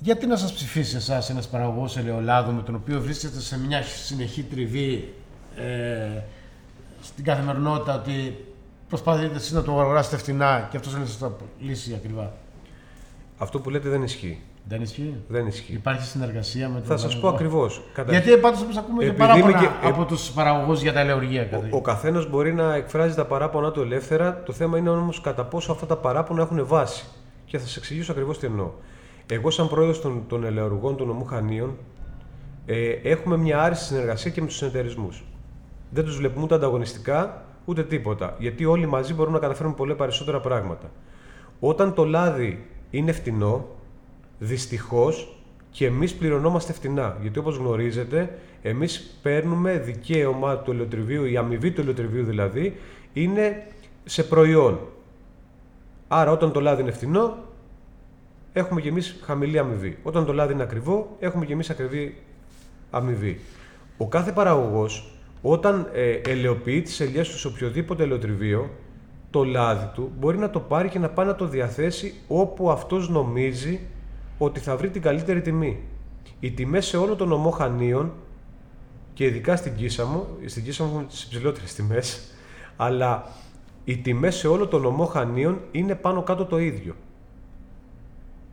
Γιατί 0.00 0.26
να 0.26 0.36
σας 0.36 0.52
ψηφίσει 0.52 0.96
εσάς 0.96 1.30
ένας 1.30 1.48
παραγωγός 1.48 1.96
ελαιολάδου 1.96 2.52
με 2.52 2.62
τον 2.62 2.74
οποίο 2.74 3.00
βρίσκεται 3.00 3.40
σε 3.40 3.58
μια 3.58 3.82
συνεχή 3.82 4.42
τριβή 4.42 5.14
ε, 5.56 6.22
στην 7.02 7.24
καθημερινότητα 7.24 7.94
ότι 7.94 8.44
προσπαθείτε 8.88 9.36
εσείς 9.36 9.52
να 9.52 9.62
το 9.62 9.80
αγοράσετε 9.80 10.16
φτηνά 10.16 10.68
και 10.70 10.76
αυτός 10.76 10.94
να 10.94 11.06
σας 11.06 11.18
το 11.18 11.36
λύσει 11.60 11.94
ακριβά; 11.94 12.32
Αυτό 13.38 13.60
που 13.60 13.70
λέτε 13.70 13.88
δεν 13.88 14.02
ισχύει. 14.02 14.42
Δεν 14.68 14.82
ισχύει; 14.82 15.16
Δεν 15.28 15.46
ισχύει. 15.46 15.72
Υπάρχει 15.72 16.06
συνεργασία 16.06 16.68
με 16.68 16.78
τον 16.78 16.86
Θα 16.86 16.96
σας 16.96 17.18
πω 17.18 17.28
ακριβώς. 17.28 17.82
Γιατί 18.08 18.36
πάντως 18.36 18.60
όπω 18.60 18.78
ακούμε 18.78 19.04
και 19.04 19.12
παράπονα 19.12 19.58
και... 19.58 19.68
από 19.82 20.04
τους 20.04 20.30
παραγωγούς 20.30 20.82
για 20.82 20.92
τα 20.92 21.00
ελαιοργία. 21.00 21.48
Ο, 21.52 21.76
ο 21.76 21.80
καθένας 21.80 22.30
μπορεί 22.30 22.52
να 22.54 22.74
εκφράζει 22.74 23.14
τα 23.14 23.24
παράπονα 23.24 23.70
του 23.70 23.80
ελεύθερα. 23.80 24.42
Το 24.42 24.52
θέμα 24.52 24.78
είναι 24.78 24.90
όμως 24.90 25.20
κατά 25.20 25.44
πόσο 25.44 25.72
αυτά 25.72 25.86
τα 25.86 25.96
παράπονα 25.96 26.42
έχουν 26.42 26.66
βάση. 26.66 27.04
Και 27.46 27.58
θα 27.58 27.66
σας 27.66 27.76
εξηγήσω 27.76 28.12
ακριβώς 28.12 28.38
τι 28.38 28.46
εννοώ. 28.46 28.70
Εγώ, 29.30 29.50
σαν 29.50 29.68
πρόεδρος 29.68 30.00
των, 30.00 30.22
των 30.28 30.44
ελαιοργών 30.44 30.96
του 30.96 31.04
νομού 31.04 31.24
Χανίων, 31.24 31.76
ε, 32.66 32.90
έχουμε 32.90 33.36
μια 33.36 33.62
άριστη 33.62 33.84
συνεργασία 33.84 34.30
και 34.30 34.40
με 34.40 34.46
τους 34.46 34.56
συνεταιρισμούς. 34.56 35.24
Δεν 35.90 36.04
τους 36.04 36.16
βλέπουμε 36.16 36.44
ούτε 36.44 36.54
ανταγωνιστικά 36.54 37.44
ούτε 37.64 37.82
τίποτα. 37.82 38.36
Γιατί 38.38 38.64
όλοι 38.64 38.86
μαζί 38.86 39.14
μπορούμε 39.14 39.34
να 39.34 39.42
καταφέρουμε 39.42 39.74
πολλά 39.74 39.94
περισσότερα 39.94 40.40
πράγματα. 40.40 40.90
Όταν 41.60 41.94
το 41.94 42.04
λάδι 42.04 42.66
είναι 42.90 43.12
φτηνό, 43.12 43.66
δυστυχώς 44.38 45.36
και 45.70 45.86
εμείς 45.86 46.14
πληρωνόμαστε 46.14 46.72
φτηνά. 46.72 47.16
Γιατί 47.20 47.38
όπως 47.38 47.56
γνωρίζετε, 47.56 48.38
εμείς 48.62 49.18
παίρνουμε 49.22 49.78
δικαίωμα 49.78 50.56
του 50.56 50.70
ελαιοτριβείου, 50.70 51.24
η 51.24 51.36
αμοιβή 51.36 51.70
του 51.70 51.80
ελαιοτριβείου 51.80 52.24
δηλαδή, 52.24 52.76
είναι 53.12 53.66
σε 54.04 54.22
προϊόν. 54.22 54.78
Άρα, 56.08 56.30
όταν 56.30 56.52
το 56.52 56.60
λάδι 56.60 56.82
είναι 56.82 56.90
φτηνό, 56.90 57.36
έχουμε 58.58 58.80
και 58.80 58.88
εμεί 58.88 59.00
χαμηλή 59.24 59.58
αμοιβή. 59.58 59.98
Όταν 60.02 60.24
το 60.26 60.32
λάδι 60.32 60.52
είναι 60.52 60.62
ακριβό, 60.62 61.16
έχουμε 61.18 61.44
και 61.44 61.52
εμεί 61.52 61.64
ακριβή 61.70 62.16
αμοιβή. 62.90 63.40
Ο 63.96 64.08
κάθε 64.08 64.32
παραγωγός, 64.32 65.12
όταν 65.42 65.88
ε, 65.92 66.10
ελαιοποιεί 66.10 66.82
τις 66.82 67.00
ελιές 67.00 67.28
του 67.28 67.38
σε 67.38 67.46
οποιοδήποτε 67.46 68.02
ελαιοτριβείο, 68.02 68.70
το 69.30 69.44
λάδι 69.44 69.90
του 69.94 70.12
μπορεί 70.18 70.38
να 70.38 70.50
το 70.50 70.60
πάρει 70.60 70.88
και 70.88 70.98
να 70.98 71.08
πάει 71.08 71.26
να 71.26 71.34
το 71.34 71.46
διαθέσει 71.46 72.14
όπου 72.28 72.70
αυτός 72.70 73.08
νομίζει 73.08 73.80
ότι 74.38 74.60
θα 74.60 74.76
βρει 74.76 74.90
την 74.90 75.02
καλύτερη 75.02 75.40
τιμή. 75.40 75.80
Οι 76.40 76.50
τιμές 76.50 76.86
σε 76.86 76.96
όλο 76.96 77.16
τον 77.16 77.28
νομό 77.28 77.50
Χανίων 77.50 78.12
και 79.14 79.24
ειδικά 79.24 79.56
στην 79.56 79.74
Κίσαμο, 79.74 80.26
στην 80.46 80.64
Κίσαμο 80.64 80.90
έχουμε 80.90 81.04
τις 81.04 81.22
υψηλότερες 81.22 81.74
τιμές, 81.74 82.34
αλλά 82.76 83.24
οι 83.84 83.96
τιμές 83.96 84.34
σε 84.34 84.48
όλο 84.48 84.66
τον 84.66 84.80
νομό 84.80 85.04
Χανίων 85.04 85.60
είναι 85.70 85.94
πάνω 85.94 86.22
κάτω 86.22 86.44
το 86.44 86.58
ίδιο 86.58 86.94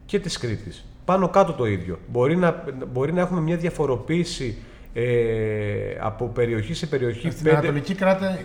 και 0.05 0.19
της 0.19 0.38
Κρήτης. 0.38 0.85
Πάνω 1.05 1.29
κάτω 1.29 1.53
το 1.53 1.65
ίδιο. 1.65 2.00
Μπορεί 2.07 2.35
να, 2.35 2.63
μπορεί 2.91 3.13
να 3.13 3.21
έχουμε 3.21 3.41
μια 3.41 3.57
διαφοροποίηση 3.57 4.57
ε, 4.93 5.97
από 6.00 6.25
περιοχή 6.25 6.74
σε 6.74 6.85
περιοχή. 6.85 7.29
Στην 7.29 7.50
Ανατολική 7.50 7.95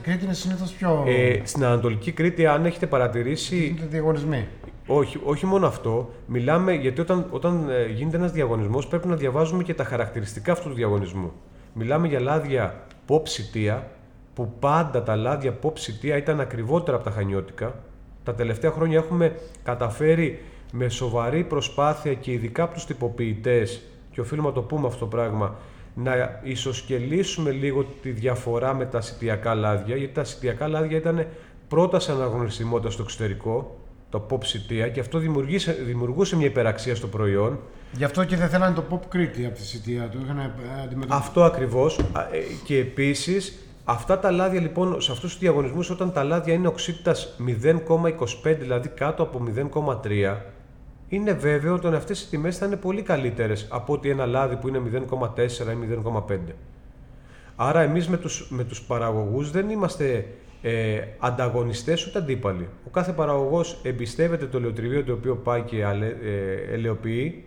Κρήτη 0.03 0.25
είναι 0.25 0.35
συνήθως 0.35 0.73
πιο. 0.73 1.05
Ε, 1.07 1.41
στην 1.45 1.65
Ανατολική 1.65 2.13
Κρήτη, 2.13 2.47
αν 2.47 2.65
έχετε 2.65 2.87
παρατηρήσει. 2.87 3.57
Γίνονται 3.57 3.87
διαγωνισμοί. 3.87 4.47
Όχι, 4.87 5.21
όχι 5.25 5.47
μόνο 5.47 5.67
αυτό. 5.67 6.11
Μιλάμε 6.27 6.73
γιατί 6.73 7.01
όταν, 7.01 7.27
όταν 7.31 7.69
ε, 7.69 7.93
γίνεται 7.93 8.17
ένας 8.17 8.33
διαγωνισμός 8.33 8.87
πρέπει 8.87 9.09
να 9.09 9.17
διαβάζουμε 9.17 9.63
και 9.63 9.75
τα 9.75 9.85
χαρακτηριστικά 9.85 10.53
αυτού 10.53 10.69
του 10.69 10.75
διαγωνισμού. 10.75 11.33
Μιλάμε 11.73 12.09
για 12.09 12.21
λάδια 12.21 12.85
pop 13.07 13.21
σιτία, 13.23 13.91
που 14.35 14.53
πάντα 14.59 15.03
τα 15.03 15.17
λάδια 15.17 15.59
pop 15.63 15.73
σιτία 15.79 16.17
ήταν 16.17 16.41
ακριβότερα 16.41 16.97
από 16.97 17.05
τα 17.05 17.11
χανιώτικα. 17.11 17.75
Τα 18.25 18.35
τελευταία 18.35 18.71
χρόνια 18.71 18.99
έχουμε 18.99 19.37
καταφέρει 19.63 20.39
με 20.73 20.89
σοβαρή 20.89 21.45
προσπάθεια 21.45 22.15
και 22.15 22.33
ειδικά 22.33 22.63
από 22.63 22.75
τους 22.75 22.85
τυποποιητές 22.85 23.81
και 24.13 24.21
οφείλουμε 24.21 24.49
να 24.49 24.55
το 24.55 24.63
πούμε 24.63 24.87
αυτό 24.87 24.99
το 24.99 25.07
πράγμα 25.07 25.57
να 25.95 26.41
ισοσκελίσουμε 26.43 27.51
λίγο 27.51 27.85
τη 28.03 28.11
διαφορά 28.11 28.75
με 28.75 28.85
τα 28.85 29.01
σιτιακά 29.01 29.55
λάδια 29.55 29.97
γιατί 29.97 30.15
τα 30.15 30.25
σιτιακά 30.25 30.69
λάδια 30.69 30.97
ήταν 30.97 31.27
πρώτα 31.69 32.01
σε 32.01 32.13
αναγνωρισιμότητα 32.13 32.91
στο 32.91 33.03
εξωτερικό 33.03 33.79
το 34.11 34.27
pop 34.31 34.45
σιτία 34.45 34.89
και 34.89 35.01
αυτό 35.01 35.19
δημιουργούσε 35.85 36.37
μια 36.37 36.47
υπεραξία 36.47 36.95
στο 36.95 37.07
προϊόν 37.07 37.59
Γι' 37.93 38.05
αυτό 38.05 38.25
και 38.25 38.37
δεν 38.37 38.49
θέλανε 38.49 38.75
το 38.75 38.85
pop 38.91 39.01
Κρήτη 39.09 39.47
από 39.47 39.55
τη 39.55 39.65
σιτία 39.67 40.09
του. 40.09 40.19
Είχαν 40.25 40.55
Αυτό 41.09 41.43
ακριβώς 41.45 41.99
ε, 41.99 42.05
και 42.65 42.79
επίσης 42.79 43.59
Αυτά 43.85 44.19
τα 44.19 44.31
λάδια 44.31 44.61
λοιπόν, 44.61 45.01
σε 45.01 45.13
αυτούς 45.13 45.31
τους 45.31 45.41
διαγωνισμούς, 45.41 45.91
όταν 45.91 46.13
τα 46.13 46.25
λάδια 46.25 46.55
είναι 46.55 46.67
οξύτητας 46.67 47.37
0,25, 47.63 48.57
δηλαδή 48.59 48.89
κάτω 48.89 49.23
από 49.23 49.43
0,3, 50.03 50.37
είναι 51.11 51.33
βέβαιο 51.33 51.75
ότι 51.75 51.87
αυτές 51.87 52.23
οι 52.23 52.29
τιμές 52.29 52.59
θα 52.59 52.67
είναι 52.67 52.77
πολύ 52.77 53.03
καλύτερες 53.03 53.67
από 53.71 53.93
ότι 53.93 54.11
ένα 54.11 54.27
λάδι 54.27 54.57
που 54.57 54.69
είναι 54.69 54.83
0,4 55.11 55.49
ή 55.49 56.01
0,5. 56.29 56.39
Άρα 57.57 57.81
εμείς 57.81 58.09
με 58.09 58.17
τους, 58.17 58.51
με 58.51 58.65
τους 58.65 58.83
παραγωγούς 58.83 59.51
δεν 59.51 59.71
είμαστε 59.71 60.27
ε, 60.63 61.01
ανταγωνιστές 61.19 62.07
ούτε 62.07 62.19
αντίπαλοι. 62.19 62.69
Ο 62.87 62.91
κάθε 62.91 63.13
παραγωγός 63.13 63.81
εμπιστεύεται 63.83 64.47
το 64.47 64.57
ελαιοτριβείο 64.57 65.05
το 65.05 65.13
οποίο 65.13 65.37
πάει 65.37 65.63
και 65.63 65.81
ε, 65.81 66.73
ελαιοποιεί, 66.73 67.45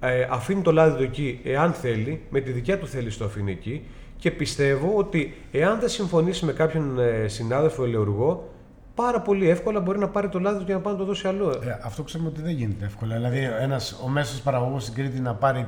ε, 0.00 0.26
αφήνει 0.30 0.62
το 0.62 0.72
λάδι 0.72 0.96
του 0.96 1.02
εκεί 1.02 1.40
εάν 1.44 1.72
θέλει, 1.72 2.22
με 2.30 2.40
τη 2.40 2.50
δικιά 2.50 2.78
του 2.78 2.86
θέλει 2.86 3.12
το 3.12 3.24
αφήνει 3.24 3.50
εκεί 3.50 3.84
και 4.16 4.30
πιστεύω 4.30 4.92
ότι 4.96 5.34
εάν 5.52 5.80
δεν 5.80 5.88
συμφωνήσει 5.88 6.44
με 6.44 6.52
κάποιον 6.52 6.98
ε, 6.98 7.28
συνάδελφο 7.28 7.84
ελαιοργό 7.84 8.51
πάρα 8.94 9.20
πολύ 9.20 9.48
εύκολα 9.48 9.80
μπορεί 9.80 9.98
να 9.98 10.08
πάρει 10.08 10.28
το 10.28 10.38
λάδι 10.40 10.58
του 10.58 10.64
και 10.64 10.72
να 10.72 10.80
πάει 10.80 10.92
να 10.92 10.98
το 10.98 11.04
δώσει 11.04 11.28
αλλού. 11.28 11.48
Ε, 11.48 11.78
αυτό 11.82 12.02
ξέρουμε 12.02 12.28
ότι 12.28 12.42
δεν 12.42 12.54
γίνεται 12.54 12.84
εύκολα. 12.84 13.14
Δηλαδή, 13.14 13.38
ένας, 13.60 14.00
ο 14.04 14.08
μέσος 14.08 14.40
παραγωγός 14.40 14.82
στην 14.82 14.94
Κρήτη 14.94 15.20
να 15.20 15.34
πάρει. 15.34 15.66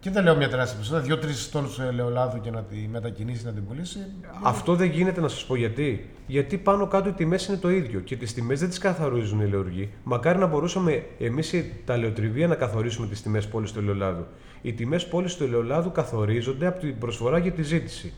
Και 0.00 0.10
δεν 0.10 0.24
λέω 0.24 0.36
μια 0.36 0.48
τεράστια 0.48 0.78
ποσότητα, 0.78 1.06
δύο-τρεις 1.06 1.50
τόνους 1.50 1.78
ελαιολάδου 1.78 2.40
και 2.40 2.50
να 2.50 2.62
τη 2.62 2.76
μετακινήσει, 2.76 3.44
να 3.44 3.52
την 3.52 3.66
πουλήσει. 3.66 3.98
Αυτό 4.42 4.74
δεν 4.74 4.90
γίνεται 4.90 5.20
να 5.20 5.28
σας 5.28 5.44
πω 5.44 5.56
γιατί. 5.56 6.10
Γιατί 6.26 6.58
πάνω 6.58 6.86
κάτω 6.86 7.08
οι 7.08 7.12
τιμές 7.12 7.46
είναι 7.46 7.56
το 7.56 7.70
ίδιο 7.70 8.00
και 8.00 8.16
τις 8.16 8.34
τιμές 8.34 8.60
δεν 8.60 8.68
τις 8.68 8.78
καθορίζουν 8.78 9.40
οι 9.40 9.42
ελαιοργοί. 9.42 9.90
Μακάρι 10.02 10.38
να 10.38 10.46
μπορούσαμε 10.46 11.04
εμείς 11.18 11.54
τα 11.84 11.92
ελαιοτριβία 11.92 12.46
να 12.46 12.54
καθορίσουμε 12.54 13.06
τις 13.06 13.22
τιμές 13.22 13.46
πόλης 13.46 13.72
του 13.72 13.78
ελαιολάδου. 13.78 14.26
Οι 14.62 14.72
τιμές 14.72 15.06
πόλης 15.06 15.36
του 15.36 15.44
ελαιολάδου 15.44 15.92
καθορίζονται 15.92 16.66
από 16.66 16.80
την 16.80 16.98
προσφορά 16.98 17.40
και 17.40 17.50
τη 17.50 17.62
ζήτηση. 17.62 18.12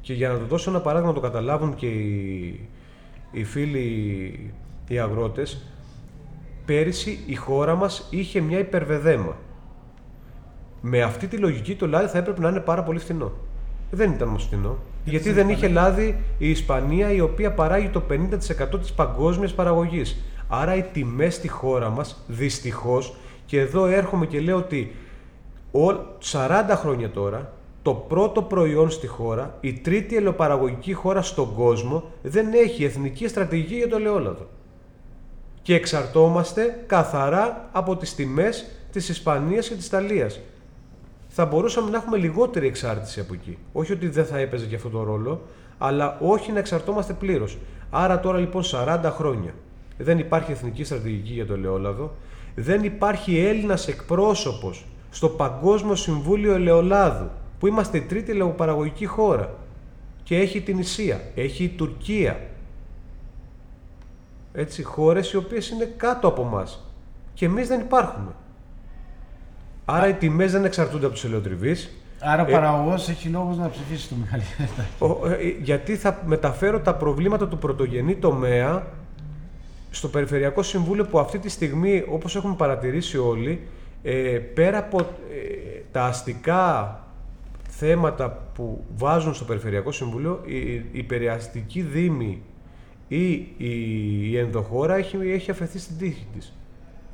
Και 0.00 0.12
για 0.12 0.28
να 0.28 0.38
το 0.38 0.44
δώσω 0.44 0.70
ένα 0.70 0.80
παράδειγμα 0.80 1.12
να 1.12 1.20
το 1.20 1.26
καταλάβουν 1.26 1.74
και 1.74 1.86
οι, 1.86 2.68
οι 3.32 3.44
φίλοι 3.44 4.52
οι 4.88 4.98
αγρότες, 4.98 5.62
πέρυσι 6.64 7.18
η 7.26 7.34
χώρα 7.34 7.74
μας 7.74 8.06
είχε 8.10 8.40
μια 8.40 8.58
υπερβεδέμα. 8.58 9.36
Με 10.80 11.02
αυτή 11.02 11.26
τη 11.26 11.36
λογική 11.36 11.74
το 11.74 11.86
λάδι 11.86 12.06
θα 12.06 12.18
έπρεπε 12.18 12.40
να 12.40 12.48
είναι 12.48 12.60
πάρα 12.60 12.82
πολύ 12.82 12.98
φθηνό. 12.98 13.32
Δεν 13.90 14.10
ήταν 14.10 14.28
όμως 14.28 14.44
φθηνό. 14.44 14.78
Γιατί 15.04 15.32
δεν 15.32 15.48
είχε 15.48 15.68
λάδι 15.68 16.18
η 16.38 16.50
Ισπανία 16.50 17.12
η 17.12 17.20
οποία 17.20 17.52
παράγει 17.52 17.88
το 17.88 18.02
50% 18.10 18.78
της 18.80 18.92
παγκόσμιας 18.92 19.54
παραγωγής. 19.54 20.24
Άρα 20.48 20.76
οι 20.76 20.82
τιμές 20.82 21.34
στη 21.34 21.48
χώρα 21.48 21.90
μας 21.90 22.24
δυστυχώς 22.26 23.16
και 23.46 23.60
εδώ 23.60 23.86
έρχομαι 23.86 24.26
και 24.26 24.40
λέω 24.40 24.56
ότι 24.56 24.94
40 25.72 26.74
χρόνια 26.74 27.10
τώρα 27.10 27.52
το 27.82 27.94
πρώτο 27.94 28.42
προϊόν 28.42 28.90
στη 28.90 29.06
χώρα, 29.06 29.58
η 29.60 29.72
τρίτη 29.72 30.16
ελαιοπαραγωγική 30.16 30.92
χώρα 30.92 31.22
στον 31.22 31.54
κόσμο, 31.54 32.04
δεν 32.22 32.52
έχει 32.52 32.84
εθνική 32.84 33.28
στρατηγική 33.28 33.74
για 33.74 33.88
το 33.88 33.96
ελαιόλαδο. 33.96 34.46
Και 35.62 35.74
εξαρτώμαστε 35.74 36.84
καθαρά 36.86 37.68
από 37.72 37.96
τις 37.96 38.14
τιμές 38.14 38.70
της 38.92 39.08
Ισπανίας 39.08 39.68
και 39.68 39.74
της 39.74 39.86
Ιταλίας. 39.86 40.40
Θα 41.28 41.46
μπορούσαμε 41.46 41.90
να 41.90 41.96
έχουμε 41.96 42.16
λιγότερη 42.16 42.66
εξάρτηση 42.66 43.20
από 43.20 43.34
εκεί. 43.34 43.58
Όχι 43.72 43.92
ότι 43.92 44.08
δεν 44.08 44.24
θα 44.24 44.38
έπαιζε 44.38 44.66
και 44.66 44.74
αυτό 44.74 44.88
το 44.88 45.02
ρόλο, 45.02 45.40
αλλά 45.78 46.18
όχι 46.20 46.52
να 46.52 46.58
εξαρτώμαστε 46.58 47.12
πλήρως. 47.12 47.58
Άρα 47.90 48.20
τώρα 48.20 48.38
λοιπόν 48.38 48.62
40 48.64 49.00
χρόνια 49.04 49.54
δεν 49.98 50.18
υπάρχει 50.18 50.52
εθνική 50.52 50.84
στρατηγική 50.84 51.32
για 51.32 51.46
το 51.46 51.54
ελαιόλαδο, 51.54 52.14
δεν 52.54 52.84
υπάρχει 52.84 53.38
Έλληνας 53.38 53.88
εκπρόσωπος 53.88 54.86
στο 55.10 55.28
Παγκόσμιο 55.28 55.94
Συμβούλιο 55.94 56.54
Ελαιολάδου, 56.54 57.30
που 57.62 57.68
είμαστε 57.68 57.98
η 57.98 58.00
τρίτη 58.00 58.30
ελαιοπαραγωγική 58.30 59.06
χώρα 59.06 59.54
και 60.22 60.36
έχει 60.36 60.60
την 60.60 60.78
Ισία, 60.78 61.20
έχει 61.34 61.64
η 61.64 61.68
Τουρκία. 61.68 62.40
Έτσι, 64.52 64.82
χώρες 64.82 65.32
οι 65.32 65.36
οποίες 65.36 65.68
είναι 65.68 65.84
κάτω 65.96 66.28
από 66.28 66.44
μας 66.44 66.92
και 67.34 67.44
εμείς 67.44 67.68
δεν 67.68 67.80
υπάρχουμε. 67.80 68.30
Άρα 69.84 70.08
οι 70.08 70.12
τιμές 70.12 70.52
δεν 70.52 70.64
εξαρτούνται 70.64 71.04
από 71.04 71.14
τους 71.14 71.24
ελαιοτριβείς. 71.24 71.90
Άρα 72.20 72.42
ο 72.42 72.48
ε, 72.48 72.52
παραγωγός 72.52 73.08
έχει 73.08 73.28
λόγος 73.28 73.56
να 73.56 73.70
ψηφίσει 73.70 74.08
το 74.08 74.14
Μιχάλη. 74.14 74.42
Ε, 75.38 75.48
γιατί 75.62 75.96
θα 75.96 76.22
μεταφέρω 76.26 76.80
τα 76.80 76.94
προβλήματα 76.94 77.48
του 77.48 77.58
πρωτογενή 77.58 78.16
τομέα 78.16 78.86
στο 79.90 80.08
Περιφερειακό 80.08 80.62
Συμβούλιο 80.62 81.04
που 81.04 81.18
αυτή 81.18 81.38
τη 81.38 81.48
στιγμή, 81.48 82.04
όπως 82.08 82.36
έχουμε 82.36 82.54
παρατηρήσει 82.54 83.18
όλοι, 83.18 83.66
ε, 84.02 84.38
πέρα 84.54 84.78
από 84.78 85.06
τα 85.92 86.04
αστικά 86.04 86.96
θέματα 87.78 88.50
που 88.54 88.84
βάζουν 88.96 89.34
στο 89.34 89.44
Περιφερειακό 89.44 89.92
Συμβούλιο, 89.92 90.40
η, 90.44 90.84
η 90.92 91.02
περιαστική 91.02 91.80
δήμη 91.80 92.42
ή 93.08 93.32
η, 93.56 94.30
η 94.30 94.38
ενδοχώρα 94.38 94.96
έχει, 94.96 95.16
έχει 95.16 95.50
αφαιθεί 95.50 95.78
στην 95.78 95.98
τύχη 95.98 96.26
της. 96.34 96.56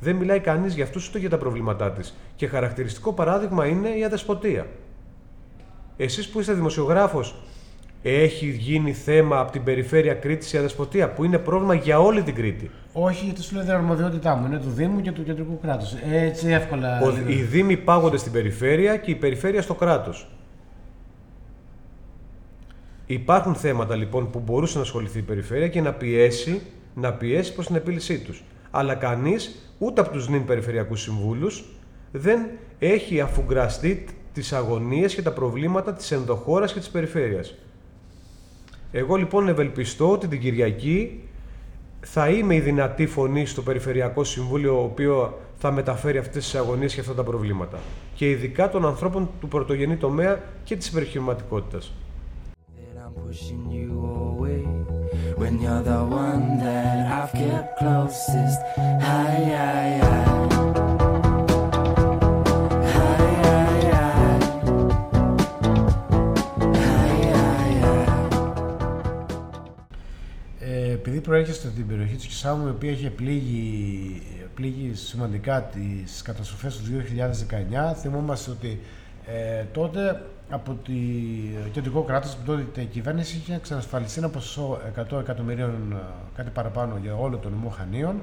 Δεν 0.00 0.16
μιλάει 0.16 0.40
κανείς 0.40 0.74
για 0.74 0.84
αυτούς 0.84 1.08
ούτε 1.08 1.18
για 1.18 1.30
τα 1.30 1.38
προβλήματά 1.38 1.92
της. 1.92 2.16
Και 2.36 2.46
χαρακτηριστικό 2.46 3.12
παράδειγμα 3.12 3.66
είναι 3.66 3.88
η 3.88 4.04
αδεσποτεία. 4.04 4.66
Εσείς 5.96 6.28
που 6.28 6.40
είστε 6.40 6.52
δημοσιογράφος, 6.52 7.34
έχει 8.02 8.46
γίνει 8.46 8.92
θέμα 8.92 9.40
από 9.40 9.52
την 9.52 9.64
περιφέρεια 9.64 10.14
Κρήτης 10.14 10.52
η 10.52 10.58
αδεσποτεία, 10.58 11.10
που 11.10 11.24
είναι 11.24 11.38
πρόβλημα 11.38 11.74
για 11.74 12.00
όλη 12.00 12.22
την 12.22 12.34
Κρήτη. 12.34 12.70
Όχι, 12.92 13.24
γιατί 13.24 13.42
σου 13.42 13.54
λέω 13.54 13.64
δεν 13.64 13.74
αρμοδιότητά 13.74 14.34
μου. 14.34 14.46
Είναι 14.46 14.58
του 14.58 14.70
Δήμου 14.70 15.00
και 15.00 15.12
του 15.12 15.24
κεντρικού 15.24 15.58
κράτους. 15.60 15.94
Έτσι 16.12 16.48
εύκολα. 16.48 17.00
Ο, 17.02 17.30
οι 17.30 17.42
Δήμοι 17.42 17.76
πάγονται 17.76 18.16
στην 18.16 18.32
περιφέρεια 18.32 18.96
και 18.96 19.10
η 19.10 19.14
περιφέρεια 19.14 19.62
στο 19.62 19.74
κράτος. 19.74 20.28
Υπάρχουν 23.10 23.54
θέματα 23.54 23.96
λοιπόν 23.96 24.30
που 24.30 24.38
μπορούσε 24.38 24.76
να 24.76 24.82
ασχοληθεί 24.82 25.18
η 25.18 25.22
περιφέρεια 25.22 25.68
και 25.68 25.80
να 25.80 25.92
πιέσει, 25.92 26.60
να 26.94 27.12
πιέσει 27.12 27.54
προς 27.54 27.66
την 27.66 27.76
επίλυσή 27.76 28.18
τους. 28.18 28.42
Αλλά 28.70 28.94
κανείς, 28.94 29.72
ούτε 29.78 30.00
από 30.00 30.10
τους 30.10 30.28
νυν 30.28 30.44
περιφερειακούς 30.44 31.00
συμβούλους, 31.00 31.64
δεν 32.12 32.40
έχει 32.78 33.20
αφουγκραστεί 33.20 34.04
τις 34.32 34.52
αγωνίες 34.52 35.14
και 35.14 35.22
τα 35.22 35.32
προβλήματα 35.32 35.92
της 35.92 36.10
ενδοχώρας 36.10 36.72
και 36.72 36.78
της 36.78 36.88
περιφέρειας. 36.88 37.54
Εγώ 38.92 39.16
λοιπόν 39.16 39.48
ευελπιστώ 39.48 40.10
ότι 40.10 40.28
την 40.28 40.40
Κυριακή 40.40 41.20
θα 42.00 42.28
είμαι 42.28 42.54
η 42.54 42.60
δυνατή 42.60 43.06
φωνή 43.06 43.46
στο 43.46 43.62
Περιφερειακό 43.62 44.24
Συμβούλιο, 44.24 44.80
ο 44.80 44.84
οποίο 44.84 45.38
θα 45.56 45.70
μεταφέρει 45.70 46.18
αυτές 46.18 46.44
τις 46.44 46.54
αγωνίες 46.54 46.94
και 46.94 47.00
αυτά 47.00 47.14
τα 47.14 47.22
προβλήματα. 47.22 47.78
Και 48.14 48.30
ειδικά 48.30 48.68
των 48.68 48.86
ανθρώπων 48.86 49.30
του 49.40 49.48
πρωτογενή 49.48 49.96
τομέα 49.96 50.42
και 50.64 50.76
της 50.76 50.94
επιχειρηματικότητας. 50.94 51.92
Pushing 53.28 53.70
you 53.70 53.92
away 54.30 54.62
when 55.36 55.60
you're 55.60 55.82
the 55.82 56.02
one 56.02 56.56
that 56.64 56.96
I've 57.12 57.32
kept 57.32 57.78
closest. 57.78 58.58
Hi, 58.76 59.34
hi, 59.54 59.88
hi. 60.02 60.38
επειδή 70.92 71.20
προέρχεστε 71.20 71.66
από 71.66 71.76
την 71.76 71.86
περιοχή 71.86 72.16
της 72.16 72.26
Κισάμου, 72.26 72.66
η 72.66 72.70
οποία 72.70 72.90
είχε 72.90 73.10
πλήγει, 73.10 74.22
πλήγει 74.54 74.94
σημαντικά 74.94 75.62
τις 75.62 76.22
καταστροφές 76.22 76.76
του 76.76 76.82
2019, 77.90 77.94
θυμόμαστε 77.96 78.50
ότι 78.50 78.80
ε, 79.26 79.64
τότε 79.72 80.22
από 80.50 80.78
το 80.84 80.92
κεντρικό 81.72 82.02
κράτος, 82.02 82.32
από 82.32 82.44
τότε 82.46 82.80
η 82.80 82.84
κυβέρνηση 82.84 83.36
είχε 83.36 83.54
εξασφαλιστεί 83.54 84.18
ένα 84.18 84.28
ποσό 84.28 84.78
100 85.12 85.18
εκατομμυρίων, 85.20 85.92
ε, 85.92 85.96
κάτι 86.36 86.50
παραπάνω 86.50 86.98
για 87.02 87.14
όλο 87.14 87.36
το 87.36 87.50
νομό 87.50 87.68
Χανίων 87.68 88.20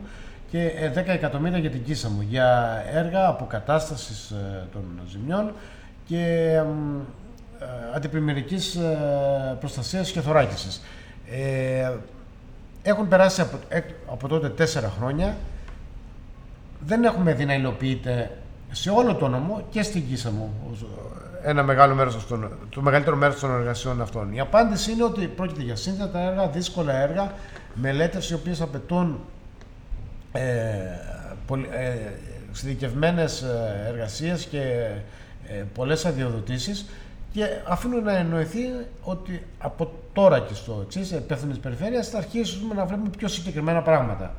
και 0.50 0.72
10 0.94 1.10
ε, 1.10 1.14
εκατομμύρια 1.14 1.58
για 1.58 1.70
την 1.70 1.84
Κίσαμο, 1.84 2.22
για 2.22 2.82
έργα 2.94 3.28
αποκατάστασης 3.28 4.30
ε, 4.30 4.68
των 4.72 4.84
ζημιών 5.10 5.52
και 6.08 6.62
αντιπλημμυρικής 7.96 8.80
προστασίας 9.60 10.12
και 10.12 10.22
θωράκισης. 10.22 10.82
έχουν 12.84 13.08
περάσει 13.08 13.42
από, 13.42 13.58
από 14.12 14.28
τότε 14.28 14.50
τέσσερα 14.50 14.94
χρόνια. 14.98 15.36
Δεν 16.80 17.04
έχουμε 17.04 17.34
δει 17.34 17.46
να 17.46 17.54
υλοποιείται 17.54 18.32
σε 18.72 18.90
όλο 18.90 19.16
το 19.16 19.28
νομό 19.28 19.66
και 19.70 19.84
στην 19.84 20.08
Κίσαμο 20.08 20.54
ένα 21.44 21.64
μεγάλο 21.64 21.96
μέρος 21.96 22.16
αυτών, 22.16 22.52
το 22.70 22.82
μεγαλύτερο 22.82 23.16
μέρος 23.16 23.40
των 23.40 23.52
εργασιών 23.52 24.02
αυτών. 24.02 24.34
Η 24.34 24.40
απάντηση 24.40 24.92
είναι 24.92 25.04
ότι 25.04 25.28
πρόκειται 25.28 25.62
για 25.62 25.76
σύνθετα 25.76 26.20
έργα, 26.20 26.48
δύσκολα 26.48 27.02
έργα, 27.02 27.34
μελέτες 27.74 28.30
οι 28.30 28.34
οποίες 28.34 28.62
απαιτούν 28.62 29.20
ε, 30.32 30.42
ε, 31.72 31.98
εξειδικευμένες 32.50 33.42
ε, 33.42 33.86
εργασίες 33.88 34.46
και 34.46 34.60
ε, 35.48 35.64
πολλές 35.74 36.06
αδειοδοτήσεις 36.06 36.86
και 37.34 37.46
αφήνουν 37.68 38.04
να 38.04 38.18
εννοηθεί 38.18 38.60
ότι 39.02 39.46
από 39.58 39.92
τώρα 40.14 40.40
και 40.40 40.54
στο 40.54 40.82
εξής 40.86 41.12
επέθυνο 41.12 41.54
τη 41.54 41.60
περιφέρεια 41.60 42.04
θα 42.04 42.18
αρχίσουμε 42.18 42.74
να 42.74 42.86
βλέπουμε 42.86 43.10
πιο 43.18 43.28
συγκεκριμένα 43.28 43.82
πράγματα. 43.82 44.34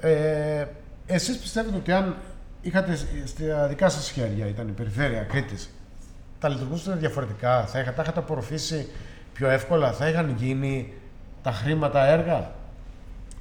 Ε, 0.00 0.64
εσείς 1.06 1.38
πιστεύετε 1.38 1.76
ότι 1.76 1.92
αν 1.92 2.16
είχατε 2.64 2.98
στα 3.24 3.66
δικά 3.66 3.88
σας 3.88 4.10
χέρια, 4.10 4.46
ήταν 4.46 4.68
η 4.68 4.70
περιφέρεια 4.70 5.22
Κρήτης, 5.22 5.70
τα 6.38 6.48
λειτουργούσαν 6.48 6.98
διαφορετικά, 6.98 7.66
θα 7.66 7.80
είχατε, 7.80 7.96
τα 7.96 8.02
είχατε 8.02 8.18
απορροφήσει 8.18 8.88
πιο 9.32 9.48
εύκολα, 9.48 9.92
θα 9.92 10.08
είχαν 10.08 10.34
γίνει 10.38 10.92
τα 11.42 11.52
χρήματα 11.52 12.06
έργα; 12.06 12.50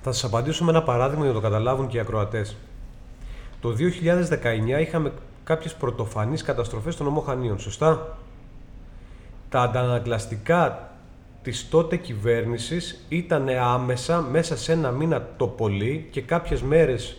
Θα 0.01 0.11
σας 0.11 0.23
απαντήσω 0.23 0.63
με 0.63 0.69
ένα 0.69 0.83
παράδειγμα 0.83 1.23
για 1.23 1.33
να 1.33 1.39
το 1.39 1.47
καταλάβουν 1.47 1.87
και 1.87 1.97
οι 1.97 1.99
ακροατές. 1.99 2.55
Το 3.61 3.69
2019 3.69 4.79
είχαμε 4.79 5.11
κάποιες 5.43 5.73
πρωτοφανείς 5.73 6.43
καταστροφές 6.43 6.95
των 6.95 7.07
ομοχανίων, 7.07 7.59
σωστά; 7.59 8.17
Τα 9.49 9.61
αντανακλαστικά 9.61 10.89
της 11.41 11.69
τότε 11.69 11.97
κυβέρνησης 11.97 13.05
ήταν 13.09 13.49
άμεσα 13.49 14.21
μέσα 14.21 14.57
σε 14.57 14.71
ένα 14.71 14.91
μήνα 14.91 15.27
το 15.37 15.47
πολύ 15.47 16.07
και 16.11 16.21
κάποιες 16.21 16.61
μέρες 16.61 17.17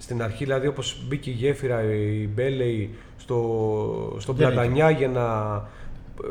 στην 0.00 0.22
αρχή, 0.22 0.44
δηλαδή 0.44 0.66
όπως 0.66 1.02
μπήκε 1.06 1.30
η 1.30 1.32
γέφυρα, 1.32 1.82
η 1.82 2.28
Μπέλεϊ 2.28 2.94
στο, 3.16 4.16
στο 4.18 4.34
Πλατανιά 4.34 4.90
για 4.90 5.08
να 5.08 5.54
ε, 6.24 6.28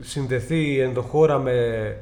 συνδεθεί 0.00 0.72
η 0.72 0.80
ενδοχώρα 0.80 1.38
με, 1.38 1.96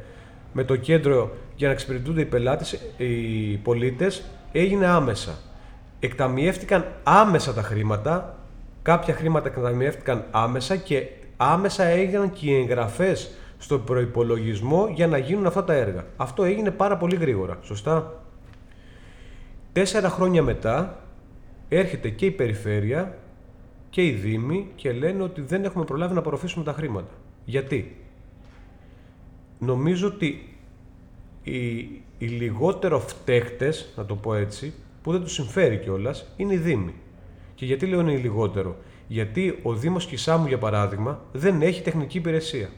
με 0.52 0.64
το 0.64 0.76
κέντρο 0.76 1.30
για 1.56 1.66
να 1.66 1.72
εξυπηρετούνται 1.72 2.20
οι 2.20 2.24
πελάτες, 2.24 2.80
οι 2.96 3.56
πολίτες, 3.56 4.24
έγινε 4.52 4.86
άμεσα. 4.86 5.38
Εκταμιεύτηκαν 6.00 6.86
άμεσα 7.02 7.54
τα 7.54 7.62
χρήματα, 7.62 8.38
κάποια 8.82 9.14
χρήματα 9.14 9.48
εκταμιεύτηκαν 9.48 10.24
άμεσα 10.30 10.76
και 10.76 11.08
άμεσα 11.36 11.84
έγιναν 11.84 12.32
και 12.32 12.50
οι 12.50 12.60
εγγραφές 12.60 13.30
στο 13.58 13.78
προϋπολογισμό 13.78 14.88
για 14.94 15.06
να 15.06 15.18
γίνουν 15.18 15.46
αυτά 15.46 15.64
τα 15.64 15.72
έργα. 15.72 16.04
Αυτό 16.16 16.44
έγινε 16.44 16.70
πάρα 16.70 16.96
πολύ 16.96 17.16
γρήγορα, 17.16 17.58
σωστά; 17.62 18.23
Τέσσερα 19.74 20.08
χρόνια 20.08 20.42
μετά 20.42 21.04
έρχεται 21.68 22.08
και 22.08 22.26
η 22.26 22.30
περιφέρεια 22.30 23.18
και 23.90 24.06
οι 24.06 24.10
δήμοι 24.10 24.70
και 24.74 24.92
λένε 24.92 25.22
ότι 25.22 25.40
δεν 25.40 25.64
έχουμε 25.64 25.84
προλάβει 25.84 26.12
να 26.14 26.18
απορροφήσουμε 26.18 26.64
τα 26.64 26.72
χρήματα. 26.72 27.12
Γιατί; 27.44 27.96
Νομίζω 29.58 30.06
ότι 30.06 30.56
οι, 31.42 31.76
οι 32.18 32.26
λιγότερο 32.26 33.00
φταίχτες, 33.00 33.92
να 33.96 34.04
το 34.04 34.16
πω 34.16 34.34
έτσι, 34.34 34.72
που 35.02 35.12
δεν 35.12 35.20
τους 35.20 35.32
συμφέρει 35.32 35.78
κιόλας, 35.78 36.26
είναι 36.36 36.54
οι 36.54 36.58
δήμοι. 36.58 36.94
Και 37.54 37.64
γιατί 37.64 37.86
λέω 37.86 38.00
είναι 38.00 38.12
οι 38.12 38.18
λιγότερο; 38.18 38.76
Γιατί 39.06 39.58
ο 39.62 39.74
Δήμος 39.74 40.06
Κισάμου, 40.06 40.46
για 40.46 40.58
παράδειγμα, 40.58 41.20
δεν 41.32 41.62
έχει 41.62 41.82
τεχνική 41.82 42.18
υπηρεσία. 42.18 42.70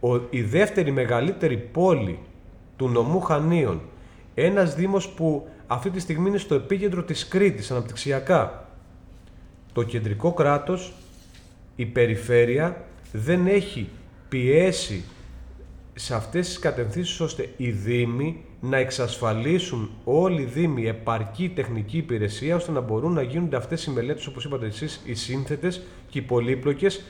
Ο, 0.00 0.16
η 0.30 0.42
δεύτερη 0.42 0.90
μεγαλύτερη 0.90 1.56
πόλη 1.56 2.18
του 2.76 2.88
νομού 2.88 3.20
Χανίων 3.20 3.80
ένας 4.34 4.74
Δήμος 4.74 5.08
που 5.08 5.48
αυτή 5.66 5.90
τη 5.90 6.00
στιγμή 6.00 6.28
είναι 6.28 6.38
στο 6.38 6.54
επίκεντρο 6.54 7.02
της 7.02 7.28
Κρήτης 7.28 7.70
αναπτυξιακά. 7.70 8.68
Το 9.72 9.82
κεντρικό 9.82 10.32
κράτος, 10.32 10.92
η 11.76 11.86
περιφέρεια 11.86 12.84
δεν 13.12 13.46
έχει 13.46 13.88
πιέσει 14.28 15.04
σε 15.94 16.14
αυτές 16.14 16.46
τις 16.46 16.58
κατευθύνσεις 16.58 17.20
ώστε 17.20 17.48
οι 17.56 17.70
Δήμοι 17.70 18.44
να 18.60 18.76
εξασφαλίσουν 18.76 19.90
όλοι 20.04 20.42
οι 20.42 20.44
Δήμοι 20.44 20.86
επαρκή 20.86 21.48
τεχνική 21.48 21.96
υπηρεσία 21.96 22.56
ώστε 22.56 22.72
να 22.72 22.80
μπορούν 22.80 23.12
να 23.12 23.22
γίνονται 23.22 23.56
αυτές 23.56 23.84
οι 23.84 23.90
μελέτες 23.90 24.26
όπως 24.26 24.44
είπατε 24.44 24.66
εσείς 24.66 25.02
οι 25.04 25.14
σύνθετες 25.14 25.82
και 26.08 26.18
οι 26.18 26.22
πολύπλοκες 26.22 27.04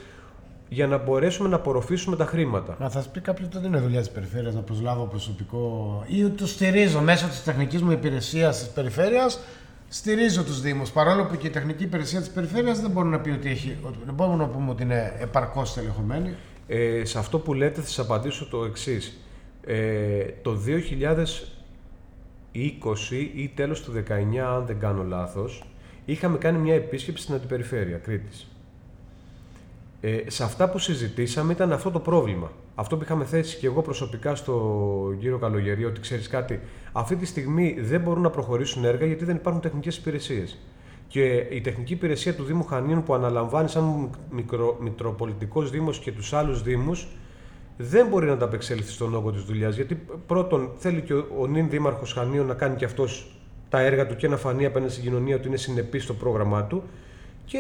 για 0.73 0.87
να 0.87 0.99
μπορέσουμε 0.99 1.49
να 1.49 1.57
απορροφήσουμε 1.57 2.17
τα 2.17 2.25
χρήματα. 2.25 2.77
Μα 2.81 2.91
θα 2.91 3.03
σου 3.03 3.11
πει 3.11 3.21
κάποιος 3.21 3.49
ότι 3.49 3.59
δεν 3.59 3.67
είναι 3.67 3.81
δουλειά 3.81 4.01
της 4.01 4.11
περιφέρειας 4.11 4.55
να 4.55 4.61
προσλάβω 4.61 5.05
προσωπικό 5.05 6.05
ή 6.09 6.29
το 6.29 6.47
στηρίζω 6.47 7.01
μέσω 7.01 7.27
της 7.27 7.45
τεχνικής 7.45 7.83
μου 7.83 7.91
υπηρεσίας 7.91 8.59
της 8.59 8.69
περιφέρειας. 8.69 9.41
Στηρίζω 9.89 10.45
τους 10.45 10.61
Δήμους. 10.61 10.91
Παρόλο 10.91 11.25
που 11.25 11.37
και 11.37 11.47
η 11.47 11.51
τεχνική 11.51 11.83
υπηρεσία 11.83 12.21
της 12.21 12.31
περιφέρειας 12.31 12.81
δεν 12.81 12.91
μπορούμε 12.91 13.17
να, 13.17 13.23
πει 13.23 13.31
ότι 13.31 13.49
έχει, 13.49 13.77
δεν 14.05 14.15
μπορούμε 14.15 14.37
να 14.37 14.49
πούμε 14.49 14.71
ότι 14.71 14.83
είναι 14.83 15.17
επαρκώς 15.19 15.75
τελεχωμένη. 15.75 16.35
Ε, 16.67 17.05
σε 17.05 17.19
αυτό 17.19 17.39
που 17.39 17.55
λέτε 17.55 17.81
θα 17.81 17.87
σας 17.87 17.99
απαντήσω 17.99 18.47
το 18.47 18.65
εξής. 18.65 19.21
Ε, 19.67 20.25
το 20.43 20.55
2020 22.53 23.31
ή 23.35 23.49
τέλος 23.49 23.83
του 23.83 23.93
19, 23.93 24.39
αν 24.39 24.67
δεν 24.67 24.79
κάνω 24.79 25.03
λάθος, 25.03 25.65
είχαμε 26.05 26.39
κάνει 26.39 26.59
μια 26.59 26.75
επίσκεψη 26.75 27.23
στην 27.23 27.35
Αντιπεριφέρεια 27.35 27.97
Κρήτης. 27.97 28.47
Ε, 30.05 30.31
σε 30.31 30.45
αυτά 30.45 30.71
που 30.71 30.79
συζητήσαμε 30.79 31.53
ήταν 31.53 31.73
αυτό 31.73 31.91
το 31.91 32.01
πρόβλημα. 32.01 32.51
Αυτό 32.75 32.97
που 32.97 33.03
είχαμε 33.03 33.25
θέσει 33.25 33.59
και 33.59 33.67
εγώ 33.67 33.83
προσωπικά 33.83 34.35
στο 34.35 35.15
γύρο 35.19 35.39
καλογερή, 35.39 35.85
ότι 35.85 36.01
ξέρεις 36.01 36.29
κάτι, 36.29 36.61
αυτή 36.93 37.17
τη 37.17 37.27
στιγμή 37.27 37.77
δεν 37.81 38.01
μπορούν 38.01 38.23
να 38.23 38.31
προχωρήσουν 38.31 38.85
έργα 38.85 39.07
γιατί 39.07 39.25
δεν 39.25 39.37
υπάρχουν 39.37 39.63
τεχνικές 39.63 39.97
υπηρεσίες. 39.97 40.59
Και 41.09 41.47
η 41.51 41.61
τεχνική 41.61 41.93
υπηρεσία 41.93 42.35
του 42.35 42.45
Δήμου 42.45 42.65
Χανίων 42.65 43.03
που 43.03 43.15
αναλαμβάνει 43.15 43.69
σαν 43.69 44.11
μικρο, 44.31 44.77
Μητροπολιτικός 44.81 45.71
Δήμος 45.71 45.99
και 45.99 46.13
τους 46.13 46.33
άλλους 46.33 46.63
Δήμους 46.63 47.09
δεν 47.77 48.07
μπορεί 48.07 48.27
να 48.27 48.33
ανταπεξέλθει 48.33 48.93
στον 48.93 49.15
όγκο 49.15 49.31
της 49.31 49.43
δουλειάς. 49.43 49.75
Γιατί 49.75 50.07
πρώτον 50.27 50.71
θέλει 50.77 51.01
και 51.01 51.15
ο, 51.15 51.27
ο 51.39 51.47
νυν 51.47 51.71
Δήμαρχος 51.71 52.13
Χανίων 52.13 52.47
να 52.47 52.55
κάνει 52.55 52.77
και 52.77 52.85
αυτός 52.85 53.37
τα 53.69 53.81
έργα 53.81 54.07
του 54.07 54.17
και 54.17 54.29
να 54.29 54.37
φανεί 54.37 54.67
απέναντι 54.67 54.93
στην 54.93 55.05
κοινωνία 55.05 55.37
ότι 55.37 55.49
είναι 55.49 55.57
συνεπής 55.57 56.03
στο 56.03 56.15
πρόγραμμά 56.15 56.65
του. 56.65 56.83
Και 57.45 57.59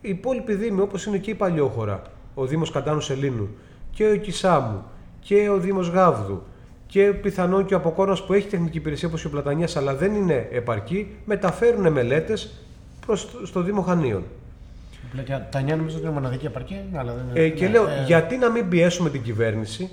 οι 0.00 0.08
υπόλοιποι 0.08 0.54
Δήμοι, 0.54 0.80
όπως 0.80 1.06
είναι 1.06 1.18
και 1.18 1.30
η 1.30 1.34
Παλιόχώρα, 1.34 2.02
ο 2.34 2.46
Δήμος 2.46 2.70
Κατάνου 2.70 3.00
Σελήνου 3.00 3.48
και 3.90 4.10
ο 4.10 4.16
Κισάμου 4.16 4.84
και 5.20 5.48
ο 5.48 5.58
Δήμος 5.58 5.88
Γάβδου 5.88 6.42
και 6.86 7.02
πιθανόν 7.02 7.66
και 7.66 7.74
ο 7.74 7.76
Αποκόνας 7.76 8.24
που 8.24 8.32
έχει 8.32 8.48
τεχνική 8.48 8.76
υπηρεσία 8.76 9.08
όπως 9.08 9.24
ο 9.24 9.30
Πλατανιά, 9.30 9.68
αλλά 9.76 9.94
δεν 9.94 10.14
είναι 10.14 10.48
επαρκή, 10.52 11.16
μεταφέρουν 11.24 11.92
μελέτες 11.92 12.50
προς 13.06 13.28
στο 13.44 13.62
Δήμο 13.62 13.82
Χανίων. 13.82 14.24
Τα 15.50 15.60
νέα 15.60 15.76
νομίζω 15.76 15.96
ότι 15.96 16.04
είναι 16.04 16.14
μοναδική 16.14 16.46
επαρκή. 16.46 16.80
Αλλά 16.94 17.12
δεν 17.12 17.24
είναι... 17.30 17.40
ε, 17.40 17.48
και 17.48 17.68
λέω, 17.68 17.88
ε... 17.88 18.04
γιατί 18.06 18.36
να 18.36 18.50
μην 18.50 18.68
πιέσουμε 18.68 19.10
την 19.10 19.22
κυβέρνηση 19.22 19.90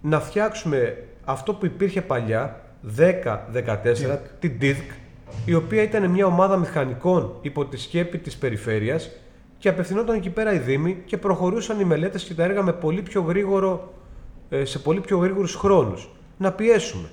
να 0.00 0.20
φτιάξουμε 0.20 1.04
αυτό 1.24 1.54
που 1.54 1.66
υπήρχε 1.66 2.02
παλιά, 2.02 2.60
10-14, 2.98 4.18
την 4.38 4.52
DIDC, 4.60 4.74
η 5.44 5.54
οποία 5.54 5.82
ήταν 5.82 6.10
μια 6.10 6.26
ομάδα 6.26 6.56
μηχανικών 6.56 7.34
υπό 7.40 7.64
τη 7.64 7.76
σκέπη 7.76 8.18
της 8.18 8.36
περιφέρειας 8.36 9.10
και 9.58 9.68
απευθυνόταν 9.68 10.16
εκεί 10.16 10.30
πέρα 10.30 10.52
οι 10.52 10.58
Δήμοι 10.58 11.02
και 11.04 11.16
προχωρούσαν 11.16 11.80
οι 11.80 11.84
μελέτες 11.84 12.24
και 12.24 12.34
τα 12.34 12.44
έργα 12.44 12.62
με 12.62 12.72
πολύ 12.72 13.02
πιο 13.02 13.20
γρήγορο, 13.20 13.92
ε, 14.48 14.64
σε 14.64 14.78
πολύ 14.78 15.00
πιο 15.00 15.18
γρήγορους 15.18 15.54
χρόνους. 15.54 16.08
Να 16.38 16.52
πιέσουμε. 16.52 17.08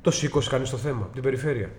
Το 0.00 0.10
σήκωσε 0.10 0.50
κανείς 0.50 0.70
το 0.70 0.76
θέμα, 0.76 1.08
την 1.12 1.22
περιφέρεια. 1.22 1.70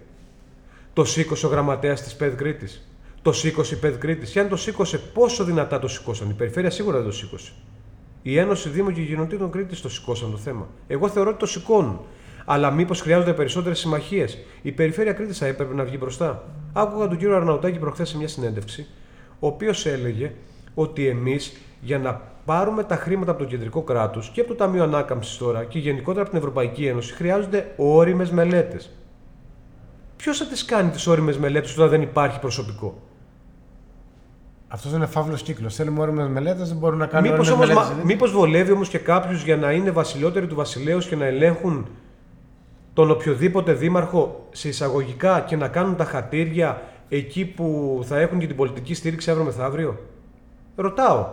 Το 0.93 1.05
σήκωσε 1.05 1.45
ο 1.45 1.49
γραμματέας 1.49 2.01
της 2.01 2.15
ΠΕΔ 2.15 2.35
Κρήτης. 2.35 2.87
Το 3.21 3.31
σήκωσε 3.31 3.75
η 3.75 3.77
ΠΕΔ 3.77 3.97
Κρήτης. 3.97 4.31
Και 4.31 4.39
αν 4.39 4.49
το 4.49 4.55
σήκωσε, 4.55 4.97
πόσο 4.97 5.43
δυνατά 5.43 5.79
το 5.79 5.87
σήκωσαν. 5.87 6.29
Η 6.29 6.33
περιφέρεια 6.33 6.69
σίγουρα 6.69 6.97
δεν 6.97 7.05
το 7.05 7.11
σήκωσε. 7.11 7.51
Η 8.21 8.37
Ένωση 8.37 8.69
Δήμων 8.69 8.93
και 8.93 9.01
Κοινοτήτων 9.01 9.51
Κρήτης 9.51 9.81
το 9.81 9.89
σηκώσαν 9.89 10.31
το 10.31 10.37
θέμα. 10.37 10.67
Εγώ 10.87 11.09
θεωρώ 11.09 11.29
ότι 11.29 11.39
το 11.39 11.45
σηκώνουν. 11.45 11.99
Αλλά 12.49 12.71
μήπως 12.71 13.01
χρειάζονται 13.01 13.33
περισσότερες 13.33 13.79
συμμαχίες. 13.79 14.37
Η 14.61 14.71
περιφέρεια 14.71 15.13
Κρήτη 15.13 15.33
θα 15.33 15.45
έπρεπε 15.45 15.73
να 15.73 15.83
βγει 15.83 15.97
μπροστά. 15.99 16.43
Άκουγα 16.73 17.07
τον 17.07 17.17
κύριο 17.17 17.35
Αρναουτάκη 17.35 17.79
προχθές 17.79 18.09
σε 18.09 18.17
μια 18.17 18.27
συνέντευξη, 18.27 18.87
ο 19.39 19.47
οποίος 19.47 19.85
έλεγε 19.85 20.31
ότι 20.73 21.07
εμείς 21.07 21.57
για 21.81 21.99
να 21.99 22.21
πάρουμε 22.45 22.83
τα 22.83 22.95
χρήματα 22.95 23.31
από 23.31 23.39
το 23.39 23.45
κεντρικό 23.45 23.81
κράτος 23.81 24.29
και 24.29 24.39
από 24.39 24.49
το 24.49 24.55
Ταμείο 24.55 24.83
Ανάκαμψης 24.83 25.37
τώρα 25.37 25.63
και 25.63 25.79
γενικότερα 25.79 26.21
από 26.21 26.29
την 26.29 26.39
Ευρωπαϊκή 26.39 26.85
Ένωση 26.85 27.13
χρειάζονται 27.13 27.73
όριμες 27.75 28.31
μελέτες. 28.31 28.91
Ποιος 30.15 30.37
θα 30.37 30.45
τις 30.45 30.65
κάνει 30.65 30.89
τις 30.89 31.07
όριμες 31.07 31.37
μελέτες 31.37 31.77
όταν 31.77 31.89
δεν 31.89 32.01
υπάρχει 32.01 32.39
προσωπικό; 32.39 33.01
Αυτός 34.67 34.91
είναι 34.91 35.05
φαύλος 35.05 35.41
κύκλος. 35.41 35.75
Θέλουμε 35.75 35.99
όριμες 35.99 36.27
μελέτες, 36.27 36.67
δεν 36.67 36.77
μπορούν 36.77 36.97
να 36.97 37.05
κάνουν 37.05 37.31
όριμες 37.31 37.55
μελέτες. 37.55 37.91
Μήπως 38.03 38.31
βολεύει 38.31 38.71
όμως 38.71 38.89
και 38.89 38.97
κάποιου 38.97 39.37
για 39.37 39.57
να 39.57 39.71
είναι 39.71 39.91
βασιλότεροι 39.91 40.47
του 40.47 40.55
βασιλέως 40.55 41.07
και 41.07 41.15
να 41.15 41.25
ελέγχουν 41.25 41.87
τον 42.97 43.11
οποιοδήποτε 43.11 43.73
δήμαρχο 43.73 44.47
σε 44.51 44.67
εισαγωγικά 44.67 45.39
και 45.39 45.55
να 45.55 45.67
κάνουν 45.67 45.95
τα 45.95 46.03
χατήρια 46.03 46.81
εκεί 47.09 47.45
που 47.45 47.99
θα 48.03 48.19
έχουν 48.19 48.39
και 48.39 48.47
την 48.47 48.55
πολιτική 48.55 48.93
στήριξη 48.93 49.29
αύριο 49.29 49.45
μεθαύριο; 49.45 49.99
Ρωτάω. 50.75 51.27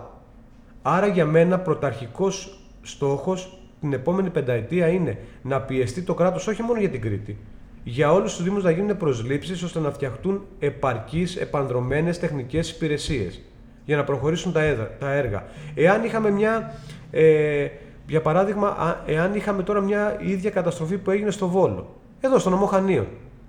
Άρα 0.83 1.07
για 1.07 1.27
μένα 1.27 1.59
πρωταρχικός 1.59 2.59
στόχος 2.83 3.59
την 3.81 3.93
επόμενη 3.93 4.31
πενταετία 4.31 4.89
είναι 4.89 5.19
να 5.43 5.61
πιεστεί 5.61 6.03
το 6.03 6.15
κράτος 6.15 6.47
όχι 6.47 6.63
μόνο 6.63 6.81
για 6.81 6.89
την 6.89 7.01
Κρήτη, 7.01 7.39
για 7.85 8.13
όλους 8.13 8.35
τους 8.35 8.45
Δήμους 8.45 8.63
να 8.63 8.71
γίνουν 8.71 8.97
προσλήψεις 8.97 9.63
ώστε 9.63 9.81
να 9.81 9.91
φτιαχτούν 9.91 10.47
επαρκείς, 10.59 11.37
επανδρομένες 11.37 12.19
τεχνικές 12.19 12.71
υπηρεσίες 12.71 13.43
για 13.85 13.97
να 13.97 14.05
προχωρήσουν 14.05 14.53
τα 14.99 15.13
έργα. 15.13 15.45
Εάν 15.75 16.05
είχαμε 16.05 16.31
μια. 16.31 16.75
Ε, 17.11 17.69
για 18.07 18.21
παράδειγμα, 18.21 19.03
εάν 19.07 19.35
είχαμε 19.35 19.63
τώρα 19.63 19.81
μια 19.81 20.17
ίδια 20.21 20.51
καταστροφή 20.51 20.99
που 20.99 21.11
έγινε 21.11 21.31
στο 21.31 21.49
Βόλο, 21.49 21.95
εδώ 22.21 22.39
στο 22.39 22.51
νομό 22.51 22.67
Χανίων, 22.67 23.07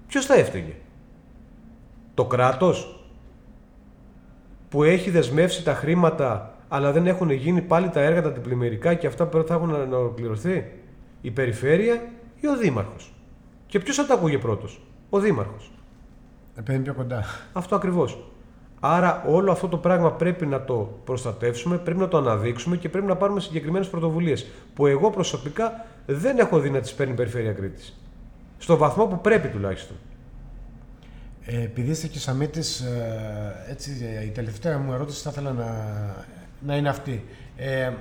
ποιος 0.07 0.25
θα 0.25 0.33
έφταιγε; 0.35 0.73
Το 2.13 2.25
κράτος 2.25 3.05
που 4.69 4.83
έχει 4.83 5.09
δεσμεύσει 5.09 5.63
τα 5.63 5.73
χρήματα 5.73 6.49
αλλά 6.67 6.91
δεν 6.91 7.07
έχουν 7.07 7.29
γίνει 7.29 7.61
πάλι 7.61 7.89
τα 7.89 7.99
έργα 7.99 8.21
τα 8.21 8.29
διπλημμυρικά 8.29 8.93
και 8.93 9.07
αυτά 9.07 9.27
που 9.27 9.43
θα 9.47 9.53
έχουν 9.53 9.69
να 9.69 9.97
ολοκληρωθεί; 9.97 10.71
Η 11.21 11.31
περιφέρεια 11.31 12.01
ή 12.39 12.47
ο 12.47 12.57
δήμαρχος; 12.57 13.13
Και 13.65 13.79
ποιος 13.79 13.95
θα 13.95 14.05
τα 14.05 14.13
ακούγε 14.13 14.37
πρώτος, 14.37 14.81
ο 15.09 15.19
Δήμαρχος. 15.19 15.71
Επένδυε 16.55 16.83
πιο 16.83 16.93
κοντά. 16.93 17.23
Αυτό 17.53 17.75
ακριβώς. 17.75 18.23
Άρα 18.87 19.23
όλο 19.27 19.51
αυτό 19.51 19.67
το 19.67 19.77
πράγμα 19.77 20.11
πρέπει 20.11 20.45
να 20.45 20.63
το 20.63 20.99
προστατεύσουμε, 21.03 21.77
πρέπει 21.77 21.99
να 21.99 22.07
το 22.07 22.17
αναδείξουμε 22.17 22.77
και 22.77 22.89
πρέπει 22.89 23.05
να 23.05 23.15
πάρουμε 23.15 23.39
συγκεκριμένες 23.39 23.87
πρωτοβουλίες. 23.87 24.45
Που 24.73 24.87
εγώ 24.87 25.09
προσωπικά 25.09 25.85
δεν 26.05 26.39
έχω 26.39 26.59
δει 26.59 26.69
να 26.69 26.79
τις 26.79 26.93
παίρνει 26.93 27.13
η 27.13 27.15
Περιφέρεια 27.15 27.53
Κρήτης. 27.53 27.97
Στο 28.57 28.77
βαθμό 28.77 29.05
που 29.05 29.21
πρέπει 29.21 29.47
τουλάχιστον. 29.47 29.95
Ε, 31.45 31.61
επειδή 31.61 31.91
είστε 31.91 32.07
και 32.07 32.19
Σαμίτη, 32.19 32.59
ε, 32.59 33.71
έτσι 33.71 33.91
η 34.25 34.29
τελευταία 34.29 34.77
μου 34.77 34.93
ερώτηση 34.93 35.21
θα 35.21 35.29
ήθελα 35.29 35.51
να, 35.51 35.65
να 36.59 36.75
είναι 36.75 36.89
αυτή. 36.89 37.25
Ε, 37.57 37.91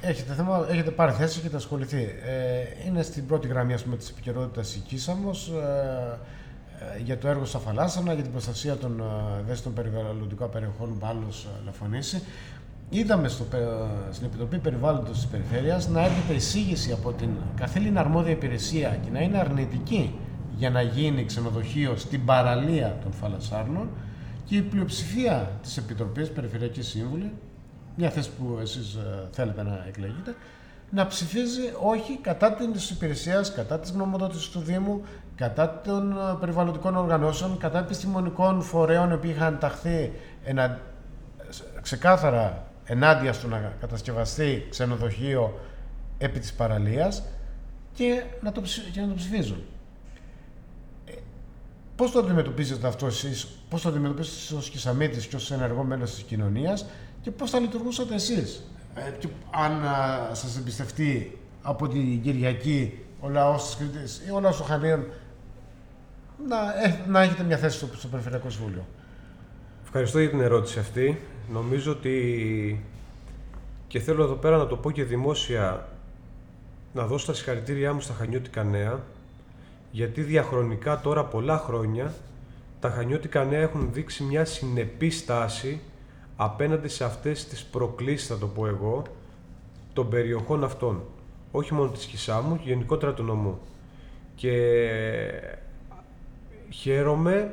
Έχετε, 0.00 0.32
θέμα, 0.32 0.66
έχετε 0.70 0.90
πάρει 0.90 1.12
θέση 1.12 1.34
και 1.34 1.40
έχετε 1.40 1.56
ασχοληθεί. 1.56 2.02
Ε, 2.02 2.86
είναι 2.86 3.02
στην 3.02 3.26
πρώτη 3.26 3.48
γραμμή 3.48 3.72
ας 3.72 3.82
πούμε, 3.82 3.96
της 3.96 4.08
επικαιρότητας 4.08 4.74
η 4.74 4.78
Κίσαμος 4.78 5.48
ε, 5.48 5.52
ε, 5.52 6.18
για 7.04 7.18
το 7.18 7.28
έργο 7.28 7.44
στα 7.44 7.58
Φαλάσσανα, 7.58 8.12
για 8.12 8.22
την 8.22 8.32
προστασία 8.32 8.76
των 8.76 9.00
ε, 9.00 9.40
ευαίσθητων 9.40 9.72
περιβαλλοντικών 9.72 10.50
περιοχών 10.50 10.98
που 10.98 11.06
άλλος 11.06 11.44
ε, 11.44 11.64
λαφωνήσει. 11.64 12.22
Είδαμε 12.90 13.28
στο, 13.28 13.44
στην 14.10 14.26
Επιτροπή 14.26 14.58
Περιβάλλοντος 14.58 15.16
της 15.16 15.26
Περιφέρειας 15.26 15.88
να 15.88 16.00
έρχεται 16.04 16.34
εισήγηση 16.34 16.92
από 16.92 17.12
την 17.12 17.28
καθήλυνα 17.56 18.00
αρμόδια 18.00 18.32
υπηρεσία 18.32 18.98
και 19.04 19.10
να 19.10 19.20
είναι 19.20 19.38
αρνητική 19.38 20.14
για 20.56 20.70
να 20.70 20.82
γίνει 20.82 21.24
ξενοδοχείο 21.24 21.96
στην 21.96 22.24
παραλία 22.24 22.98
των 23.02 23.12
Φαλασσάρνων 23.12 23.88
και 24.44 24.56
η 24.56 24.62
πλειοψηφία 24.62 25.50
της 25.62 25.76
Επιτροπής 25.76 26.30
Περιφερειακής 26.30 26.88
Σύμβουλη 26.88 27.32
μια 27.96 28.10
θέση 28.10 28.30
που 28.30 28.58
εσείς 28.60 28.94
ε, 28.94 29.28
θέλετε 29.30 29.62
να 29.62 29.84
εκλεγείτε, 29.88 30.36
να 30.90 31.06
ψηφίζει 31.06 31.72
όχι 31.82 32.18
κατά 32.20 32.52
την 32.52 32.74
υπηρεσίας, 32.90 33.52
κατά 33.52 33.78
της 33.78 33.90
γνωμοδότησης 33.90 34.48
του 34.48 34.60
Δήμου, 34.60 35.02
κατά 35.36 35.80
των 35.84 36.12
ε, 36.12 36.36
περιβαλλοντικών 36.40 36.96
οργανώσεων, 36.96 37.58
κατά 37.58 37.78
επιστημονικών 37.78 38.62
φορέων 38.62 39.10
οι 39.10 39.12
οποίοι 39.12 39.32
είχαν 39.36 39.58
ταχθεί 39.58 40.12
ενα... 40.44 40.80
ξεκάθαρα 41.82 42.66
ενάντια 42.84 43.32
στο 43.32 43.48
να 43.48 43.72
κατασκευαστεί 43.80 44.66
ξενοδοχείο 44.70 45.60
επί 46.18 46.38
της 46.38 46.52
παραλίας 46.52 47.22
και 47.94 48.22
να 48.40 48.52
το, 48.52 48.62
και 48.92 49.00
να 49.00 49.08
το 49.08 49.14
ψηφίζουν. 49.14 49.62
Ε, 51.06 51.12
πώς 51.96 52.10
το 52.10 52.18
αντιμετωπίζετε 52.18 52.86
αυτό 52.86 53.06
εσείς, 53.06 53.48
πώς 53.68 53.82
το 53.82 53.88
αντιμετωπίζετε 53.88 54.54
ως 54.54 54.70
Κισαμίτης 54.70 55.26
και 55.26 55.36
ως 55.36 55.50
ενεργό 55.50 55.82
μέλος 55.82 56.14
της 56.14 56.22
κοινωνίας 56.22 56.86
και 57.22 57.30
πώς 57.30 57.50
θα 57.50 57.58
λειτουργούσατε 57.58 58.14
εσείς; 58.14 58.62
Ε, 58.94 59.00
αν 59.50 59.84
α, 59.84 60.34
σας 60.34 60.56
εμπιστευτεί 60.56 61.38
από 61.62 61.88
την 61.88 62.22
Κυριακή 62.22 62.98
ο 63.20 63.28
λαός 63.28 63.64
της 63.64 63.76
Κρήτης 63.76 64.22
ή 64.26 64.30
ο 64.30 64.40
λαός 64.40 64.56
των 64.56 64.66
Χανίων 64.66 65.06
να, 66.48 66.58
να 67.08 67.22
έχετε 67.22 67.42
μια 67.42 67.56
θέση 67.56 67.76
στο, 67.76 67.88
στο 67.96 68.08
Περιφερειακό 68.08 68.50
Συμβούλιο. 68.50 68.86
Ευχαριστώ 69.84 70.20
για 70.20 70.30
την 70.30 70.40
ερώτηση 70.40 70.78
αυτή. 70.78 71.20
Νομίζω 71.52 71.92
ότι 71.92 72.84
και 73.86 73.98
θέλω 73.98 74.22
εδώ 74.22 74.34
πέρα 74.34 74.56
να 74.56 74.66
το 74.66 74.76
πω 74.76 74.90
και 74.90 75.04
δημόσια 75.04 75.88
να 76.94 77.06
δώσω 77.06 77.26
τα 77.26 77.34
συγχαρητήριά 77.34 77.92
μου 77.92 78.00
στα 78.00 78.14
Χανιώτικα 78.14 78.64
Νέα 78.64 79.00
γιατί 79.90 80.22
διαχρονικά 80.22 81.00
τώρα 81.00 81.24
πολλά 81.24 81.58
χρόνια 81.58 82.14
τα 82.80 82.90
Χανιώτικα 82.90 83.44
Νέα 83.44 83.60
έχουν 83.60 83.92
δείξει 83.92 84.22
μια 84.22 84.44
συνεπής 84.44 85.18
στάση 85.18 85.80
απέναντι 86.36 86.88
σε 86.88 87.04
αυτές 87.04 87.46
τις 87.46 87.64
προκλήσεις, 87.64 88.26
θα 88.26 88.38
το 88.38 88.46
πω 88.46 88.66
εγώ, 88.66 89.02
των 89.92 90.08
περιοχών 90.08 90.64
αυτών. 90.64 91.02
Όχι 91.50 91.74
μόνο 91.74 91.90
της 91.90 92.04
Χισάμου, 92.04 92.60
γενικότερα 92.62 93.14
του 93.14 93.22
νομού. 93.22 93.58
Και 94.34 94.50
χαίρομαι 96.72 97.50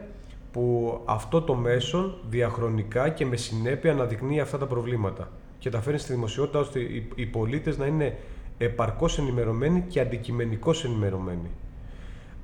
που 0.52 1.00
αυτό 1.06 1.42
το 1.42 1.56
μέσον 1.56 2.16
διαχρονικά 2.30 3.10
και 3.10 3.26
με 3.26 3.36
συνέπεια 3.36 3.92
αναδεικνύει 3.92 4.40
αυτά 4.40 4.58
τα 4.58 4.66
προβλήματα 4.66 5.32
και 5.60 5.70
τα 5.70 5.82
φέρνει 5.82 6.00
στη 6.00 6.14
δημοσιότητα 6.14 6.60
ώστε 6.60 6.80
οι 7.16 7.26
πολίτες 7.26 7.78
να 7.78 7.86
είναι 7.86 8.18
επαρκώς 8.58 9.18
ενημερωμένοι 9.18 9.84
και 9.88 10.00
αντικειμενικώς 10.00 10.86
ενημερωμένοι. 10.86 11.50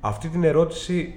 Αυτή 0.00 0.28
την 0.28 0.44
ερώτηση 0.44 1.14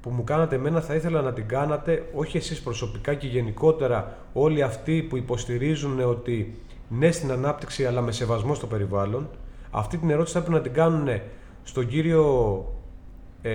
που 0.00 0.10
μου 0.10 0.24
κάνατε 0.24 0.54
εμένα 0.54 0.80
θα 0.80 0.94
ήθελα 0.94 1.22
να 1.22 1.32
την 1.32 1.48
κάνατε 1.48 2.08
όχι 2.14 2.36
εσείς 2.36 2.60
προσωπικά 2.60 3.14
και 3.14 3.26
γενικότερα 3.26 4.16
όλοι 4.32 4.62
αυτοί 4.62 5.02
που 5.02 5.16
υποστηρίζουν 5.16 6.00
ότι 6.00 6.54
ναι 6.88 7.10
στην 7.10 7.30
ανάπτυξη 7.30 7.86
αλλά 7.86 8.00
με 8.00 8.12
σεβασμό 8.12 8.54
στο 8.54 8.66
περιβάλλον. 8.66 9.28
Αυτή 9.70 9.98
την 9.98 10.10
ερώτηση 10.10 10.34
θα 10.34 10.40
πρέπει 10.40 10.56
να 10.56 10.60
την 10.62 10.72
κάνουν 10.72 11.08
στον 11.62 11.86
κύριο 11.86 12.64
ε, 13.42 13.50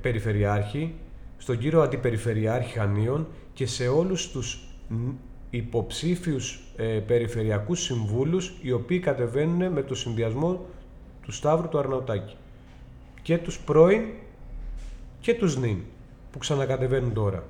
Περιφερειάρχη, 0.00 0.94
στον 1.36 1.58
κύριο 1.58 1.82
Αντιπεριφερειάρχη 1.82 2.78
Χανίων 2.78 3.26
και 3.52 3.66
σε 3.66 3.88
όλους 3.88 4.30
τους 4.30 4.66
υποψήφιους 5.50 6.60
ε, 6.76 6.84
περιφερειακούς 6.84 7.80
συμβούλους 7.80 8.58
οι 8.62 8.72
οποίοι 8.72 8.98
κατεβαίνουν 8.98 9.72
με 9.72 9.82
το 9.82 9.94
συνδυασμό 9.94 10.66
του 11.22 11.32
Σταύρου 11.32 11.68
του 11.68 11.78
Αρναουτάκη 11.78 12.36
και 13.22 13.38
τους 13.38 13.58
πρώην 13.58 14.02
και 15.20 15.34
τους 15.34 15.56
νυν 15.56 15.78
που 16.32 16.38
ξανακατεβαίνουν 16.38 17.12
τώρα. 17.12 17.44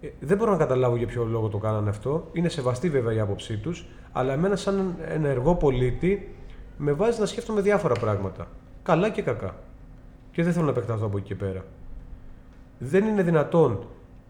Ε, 0.00 0.08
δεν 0.20 0.36
μπορώ 0.36 0.50
να 0.50 0.56
καταλάβω 0.56 0.96
για 0.96 1.06
ποιο 1.06 1.24
λόγο 1.24 1.48
το 1.48 1.58
κάνανε 1.58 1.90
αυτό. 1.90 2.28
Είναι 2.32 2.48
σεβαστή 2.48 2.90
βέβαια 2.90 3.12
η 3.12 3.20
άποψή 3.20 3.56
τους, 3.56 3.86
αλλά 4.12 4.32
εμένα, 4.32 4.56
σαν 4.56 4.96
ενεργό 5.08 5.54
πολίτη, 5.54 6.34
με 6.76 6.92
βάζει 6.92 7.20
να 7.20 7.26
σκέφτομαι 7.26 7.60
διάφορα 7.60 7.94
πράγματα. 7.94 8.48
Καλά 8.82 9.10
και 9.10 9.22
κακά. 9.22 9.54
Και 10.32 10.42
δεν 10.42 10.52
θέλω 10.52 10.64
να 10.64 10.70
επεκταθώ 10.70 11.06
από 11.06 11.16
εκεί 11.18 11.26
και 11.26 11.34
πέρα. 11.34 11.64
Δεν 12.78 13.06
είναι 13.06 13.22
δυνατόν 13.22 13.86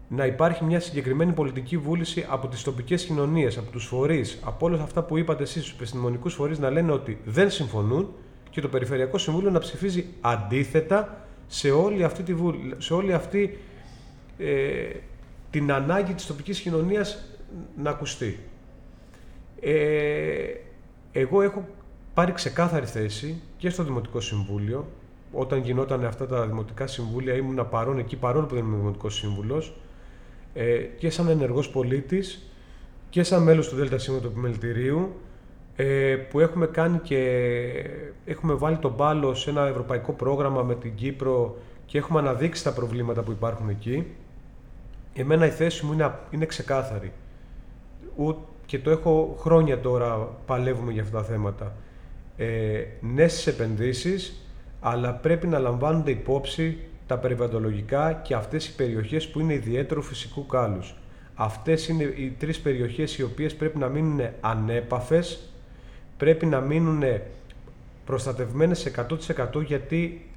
να 0.07 0.25
υπάρχει 0.25 0.63
μια 0.63 0.79
συγκεκριμένη 0.79 1.31
πολιτική 1.31 1.77
βούληση 1.77 2.25
από 2.29 2.47
τις 2.47 2.63
τοπικές 2.63 3.05
κοινωνίες, 3.05 3.57
από 3.57 3.71
τους 3.71 3.85
φορείς, 3.85 4.39
από 4.43 4.65
όλα 4.65 4.81
αυτά 4.81 5.03
που 5.03 5.17
είπατε 5.17 5.43
εσείς, 5.43 5.63
τους 5.63 5.73
επιστημονικούς 5.73 6.33
φορείς, 6.33 6.59
να 6.59 6.69
λένε 6.69 6.91
ότι 6.91 7.19
δεν 7.25 7.49
συμφωνούν 7.49 8.13
και 8.49 8.61
το 8.61 8.67
Περιφερειακό 8.67 9.17
Συμβούλιο 9.17 9.49
να 9.49 9.59
ψηφίζει 9.59 10.05
αντίθετα 10.21 11.25
σε 11.47 11.71
όλη 11.71 12.03
αυτή, 12.03 12.23
τη, 12.23 12.35
σε 12.77 12.93
όλη 12.93 13.13
αυτή 13.13 13.57
ε, 14.37 14.89
την 15.49 15.71
ανάγκη 15.71 16.13
της 16.13 16.25
τοπικής 16.25 16.59
κοινωνίας 16.59 17.25
να 17.77 17.89
ακουστεί. 17.89 18.39
Ε, 19.61 20.53
εγώ 21.11 21.41
έχω 21.41 21.67
πάρει 22.13 22.31
ξεκάθαρη 22.31 22.85
θέση 22.85 23.41
και 23.57 23.69
στο 23.69 23.83
Δημοτικό 23.83 24.19
Συμβούλιο. 24.19 24.87
Όταν 25.31 25.59
γινόταν 25.59 26.05
αυτά 26.05 26.27
τα 26.27 26.45
Δημοτικά 26.45 26.87
Συμβούλια 26.87 27.33
ήμουν 27.33 27.69
παρόν 27.69 27.97
εκεί, 27.99 28.15
παρόλο 28.15 28.45
που 28.45 28.55
δεν 28.55 28.63
είμαι 28.63 28.77
Δημοτικός 28.77 29.15
Σύμβουλος, 29.15 29.73
ε, 30.53 30.77
και 30.77 31.09
σαν 31.09 31.27
ενεργός 31.27 31.69
πολίτης 31.69 32.51
και 33.09 33.23
σαν 33.23 33.43
μέλος 33.43 33.69
του 33.69 33.75
ΔΣ 33.75 34.05
του 34.05 34.21
Επιμελητηρίου, 34.25 35.15
ε, 35.75 36.15
που 36.15 36.39
έχουμε 36.39 36.67
κάνει 36.67 36.99
και 36.99 37.19
έχουμε 38.25 38.53
βάλει 38.53 38.77
τον 38.77 38.95
πάλο 38.95 39.33
σε 39.33 39.49
ένα 39.49 39.67
ευρωπαϊκό 39.67 40.11
πρόγραμμα 40.13 40.63
με 40.63 40.75
την 40.75 40.95
Κύπρο 40.95 41.57
και 41.85 41.97
έχουμε 41.97 42.19
αναδείξει 42.19 42.63
τα 42.63 42.73
προβλήματα 42.73 43.21
που 43.21 43.31
υπάρχουν 43.31 43.69
εκεί. 43.69 44.05
Εμένα 45.13 45.45
η 45.45 45.49
θέση 45.49 45.85
μου 45.85 45.93
είναι, 45.93 46.13
είναι 46.29 46.45
ξεκάθαρη. 46.45 47.11
και 48.65 48.79
το 48.79 48.89
έχω 48.89 49.35
χρόνια 49.39 49.79
τώρα 49.79 50.29
παλεύουμε 50.45 50.91
για 50.91 51.01
αυτά 51.01 51.17
τα 51.17 51.23
θέματα. 51.23 51.75
Ε, 52.37 52.83
ναι 53.01 53.27
στις 53.27 53.47
επενδύσεις, 53.47 54.45
αλλά 54.81 55.13
πρέπει 55.13 55.47
να 55.47 55.59
λαμβάνονται 55.59 56.11
υπόψη 56.11 56.77
τα 57.07 57.17
περιβαλλοντολογικά 57.17 58.13
και 58.13 58.33
αυτές 58.33 58.67
οι 58.67 58.75
περιοχές 58.75 59.27
που 59.27 59.39
είναι 59.39 59.53
ιδιαίτερο 59.53 60.01
φυσικού 60.01 60.45
κάλους. 60.45 60.95
Αυτές 61.35 61.87
είναι 61.87 62.03
οι 62.03 62.35
τρεις 62.39 62.59
περιοχές 62.59 63.17
οι 63.17 63.23
οποίες 63.23 63.55
πρέπει 63.55 63.77
να 63.77 63.87
μείνουν 63.87 64.21
ανέπαφες 64.41 65.51
πρέπει 66.21 66.45
να 66.45 66.59
μείνουν 66.59 67.03
προστατευμένες 68.05 68.91
100% 69.49 69.63
γιατί 69.65 70.29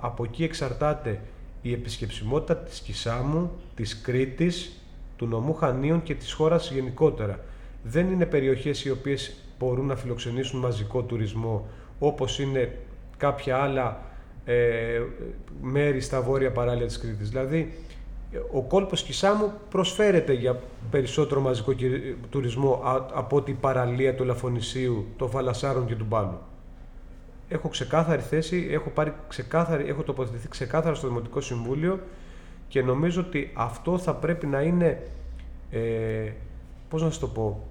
από 0.00 0.24
εκεί 0.24 0.44
εξαρτάται 0.44 1.20
η 1.62 1.72
επισκεψιμότητα 1.72 2.56
της 2.56 2.80
Κισάμου, 2.80 3.50
της 3.74 4.00
Κρήτης, 4.00 4.82
του 5.16 5.26
νομού 5.26 5.54
Χανίων 5.54 6.02
και 6.02 6.14
της 6.14 6.32
χώρας 6.32 6.70
γενικότερα. 6.70 7.40
Δεν 7.82 8.10
είναι 8.10 8.26
περιοχές 8.26 8.84
οι 8.84 8.90
οποίες 8.90 9.34
μπορούν 9.58 9.86
να 9.86 9.96
φιλοξενήσουν 9.96 10.60
μαζικό 10.60 11.02
τουρισμό 11.02 11.68
όπως 11.98 12.38
είναι 12.38 12.78
κάποια 13.22 13.56
άλλα 13.56 14.00
ε, 14.44 15.00
μέρη 15.60 16.00
στα 16.00 16.20
βόρεια 16.20 16.52
παράλια 16.52 16.86
της 16.86 16.98
Κρήτης. 16.98 17.28
Δηλαδή, 17.30 17.72
ο 18.52 18.62
κόλπος 18.62 19.02
Κισάμου 19.02 19.52
προσφέρεται 19.70 20.32
για 20.32 20.60
περισσότερο 20.90 21.40
μαζικό 21.40 21.74
τουρισμό 22.30 22.80
από 23.14 23.36
ότι 23.36 23.50
η 23.50 23.54
παραλία 23.60 24.14
του 24.14 24.24
Λαφωνησίου, 24.24 25.06
των 25.16 25.30
Φαλασσάρων 25.30 25.86
και 25.86 25.94
του 25.94 26.04
Μπάλου. 26.04 26.38
Έχω 27.48 27.68
ξεκάθαρη 27.68 28.22
θέση, 28.22 28.68
έχω, 28.70 28.90
πάρει 28.90 29.12
ξεκάθαρη, 29.28 29.88
έχω 29.88 30.02
τοποθετηθεί 30.02 30.48
ξεκάθαρα 30.48 30.94
στο 30.94 31.08
Δημοτικό 31.08 31.40
Συμβούλιο 31.40 32.00
και 32.68 32.82
νομίζω 32.82 33.20
ότι 33.20 33.50
αυτό 33.54 33.98
θα 33.98 34.14
πρέπει 34.14 34.46
να 34.46 34.60
είναι, 34.60 35.02
ε, 35.70 36.30
πώς 36.88 37.02
να 37.02 37.10
σου 37.10 37.20
το 37.20 37.26
πω, 37.26 37.66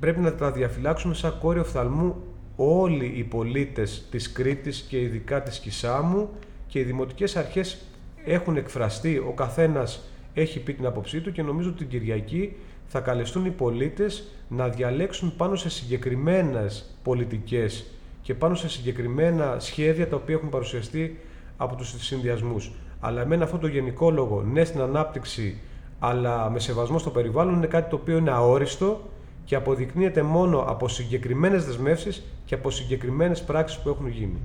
πρέπει 0.00 0.20
να 0.20 0.34
τα 0.34 0.50
διαφυλάξουμε 0.50 1.14
σαν 1.14 1.38
κόριο 1.40 1.64
φθαλμού 1.64 2.16
όλοι 2.56 3.12
οι 3.16 3.22
πολίτες 3.22 4.06
της 4.10 4.32
Κρήτης 4.32 4.80
και 4.80 5.00
ειδικά 5.00 5.42
της 5.42 5.58
Κισάμου 5.58 6.28
και 6.66 6.78
οι 6.78 6.82
δημοτικές 6.82 7.36
αρχές 7.36 7.78
έχουν 8.24 8.56
εκφραστεί, 8.56 9.18
ο 9.18 9.32
καθένας 9.36 10.02
έχει 10.34 10.60
πει 10.60 10.72
την 10.72 10.86
άποψή 10.86 11.20
του 11.20 11.32
και 11.32 11.42
νομίζω 11.42 11.68
ότι 11.68 11.78
την 11.78 11.88
Κυριακή 11.88 12.56
θα 12.86 13.00
καλεστούν 13.00 13.44
οι 13.44 13.50
πολίτες 13.50 14.24
να 14.48 14.68
διαλέξουν 14.68 15.36
πάνω 15.36 15.54
σε 15.54 15.68
συγκεκριμένες 15.68 16.96
πολιτικές 17.02 17.86
και 18.22 18.34
πάνω 18.34 18.54
σε 18.54 18.68
συγκεκριμένα 18.68 19.56
σχέδια 19.58 20.08
τα 20.08 20.16
οποία 20.16 20.34
έχουν 20.34 20.48
παρουσιαστεί 20.48 21.20
από 21.56 21.76
τους 21.76 21.94
συνδυασμούς. 21.98 22.72
Αλλά 23.00 23.20
εμένα 23.20 23.44
αυτό 23.44 23.58
το 23.58 23.66
γενικό 23.66 24.10
λόγο, 24.10 24.42
ναι 24.42 24.64
στην 24.64 24.80
ανάπτυξη, 24.80 25.58
αλλά 25.98 26.50
με 26.50 26.58
σεβασμό 26.58 26.98
στο 26.98 27.10
περιβάλλον, 27.10 27.54
είναι 27.54 27.66
κάτι 27.66 27.90
το 27.90 27.96
οποίο 27.96 28.16
είναι 28.16 28.30
αόριστο 28.30 29.10
και 29.46 29.54
αποδεικνύεται 29.54 30.22
μόνο 30.22 30.58
από 30.58 30.88
συγκεκριμένες 30.88 31.64
δεσμεύσεις 31.64 32.22
και 32.44 32.54
από 32.54 32.70
συγκεκριμένες 32.70 33.42
πράξεις 33.42 33.78
που 33.78 33.88
έχουν 33.88 34.08
γίνει. 34.08 34.38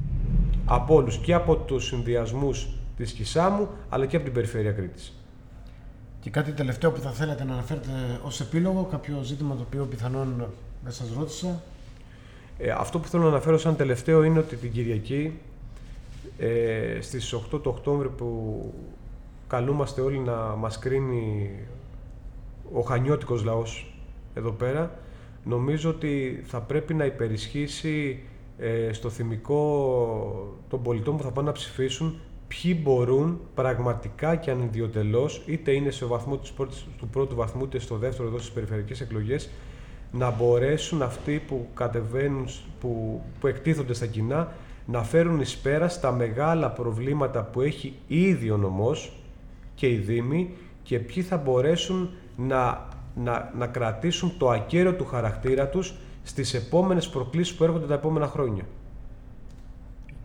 Από 0.65 0.95
όλους 0.95 1.17
και 1.17 1.33
από 1.33 1.55
τους 1.55 1.85
συνδυασμούς 1.85 2.67
της 2.97 3.11
Κισάμου 3.11 3.67
αλλά 3.89 4.05
και 4.05 4.15
από 4.15 4.25
την 4.25 4.33
περιφέρεια 4.33 4.71
Κρήτης. 4.71 5.13
Και 6.19 6.29
κάτι 6.29 6.51
τελευταίο 6.51 6.91
που 6.91 6.99
θα 6.99 7.09
θέλατε 7.09 7.43
να 7.43 7.53
αναφέρετε 7.53 7.89
ως 8.23 8.39
επίλογο, 8.41 8.87
κάποιο 8.91 9.21
ζήτημα 9.23 9.55
το 9.55 9.61
οποίο 9.67 9.85
πιθανόν 9.85 10.47
δεν 10.83 10.91
σας 10.91 11.13
ρώτησα; 11.17 11.61
Ε, 12.57 12.69
αυτό 12.69 12.99
που 12.99 13.07
θέλω 13.07 13.23
να 13.23 13.29
αναφέρω 13.29 13.57
σαν 13.57 13.75
τελευταίο 13.75 14.23
είναι 14.23 14.39
ότι 14.39 14.55
την 14.55 14.71
Κυριακή 14.71 15.39
ε, 16.37 17.01
στις 17.01 17.33
8 17.33 17.39
του 17.49 17.61
Οκτώβρη 17.63 18.07
που 18.07 18.73
καλούμαστε 19.47 20.01
όλοι 20.01 20.19
να 20.19 20.35
μας 20.35 20.79
κρίνει 20.79 21.49
ο 22.73 22.81
χανιώτικος 22.81 23.43
λαός 23.43 23.91
εδώ 24.33 24.51
πέρα, 24.51 24.99
νομίζω 25.43 25.89
ότι 25.89 26.41
θα 26.45 26.61
πρέπει 26.61 26.93
να 26.93 27.05
υπερισχύσει 27.05 28.19
ε, 28.57 28.93
στο 28.93 29.09
θυμικό 29.09 30.57
των 30.69 30.81
πολιτών 30.81 31.17
που 31.17 31.23
θα 31.23 31.31
πάνε 31.31 31.47
να 31.47 31.53
ψηφίσουν 31.53 32.19
ποιοι 32.47 32.79
μπορούν 32.83 33.39
πραγματικά 33.53 34.35
και 34.35 34.51
ανιδιοτελώς, 34.51 35.43
είτε 35.45 35.71
είναι 35.71 35.89
σε 35.89 36.05
βαθμό 36.05 36.37
της 36.37 36.51
πρώτης, 36.51 36.85
του 36.97 37.07
πρώτου 37.07 37.35
βαθμού, 37.35 37.63
είτε 37.63 37.79
στο 37.79 37.97
δεύτερο 37.97 38.27
εδώ 38.27 38.37
στις 38.37 38.51
περιφερειακές 38.51 39.01
εκλογές, 39.01 39.49
να 40.11 40.31
μπορέσουν 40.31 41.01
αυτοί 41.01 41.41
που 41.47 41.67
κατεβαίνουν, 41.73 42.47
που, 42.79 43.21
που 43.39 43.47
εκτίθονται 43.47 43.93
στα 43.93 44.05
κοινά, 44.05 44.51
να 44.85 45.03
φέρουν 45.03 45.39
εις 45.39 45.57
πέρα 45.57 45.87
στα 45.87 46.11
μεγάλα 46.11 46.69
προβλήματα 46.71 47.43
που 47.43 47.61
έχει 47.61 47.93
ήδη 48.07 48.49
ο 48.49 48.57
νομός 48.57 49.13
και 49.75 49.89
οι 49.89 49.95
Δήμοι 49.95 50.53
και 50.83 50.99
ποιοι 50.99 51.23
θα 51.23 51.37
μπορέσουν 51.37 52.09
να, 52.37 52.87
να, 53.15 53.51
να 53.57 53.67
κρατήσουν 53.67 54.37
το 54.37 54.49
ακέραιο 54.49 54.93
του 54.93 55.05
χαρακτήρα 55.05 55.67
τους 55.67 55.93
στις 56.23 56.53
επόμενες 56.53 57.09
προκλήσεις 57.09 57.55
που 57.55 57.63
έρχονται 57.63 57.85
τα 57.85 57.93
επόμενα 57.93 58.27
χρόνια. 58.27 58.63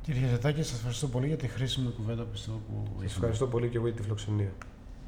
Κύριε 0.02 0.28
Ζετάκη, 0.28 0.62
σας 0.62 0.76
ευχαριστώ 0.76 1.06
πολύ 1.06 1.26
για 1.26 1.36
τη 1.36 1.48
χρήσιμη 1.48 1.92
κουβέντα 1.96 2.22
που 2.22 2.36
Σας 2.36 3.14
ευχαριστώ 3.14 3.46
πολύ 3.46 3.68
και 3.68 3.76
εγώ 3.76 3.86
για 3.86 3.96
τη 3.96 4.02
φιλοξενία. 4.02 4.52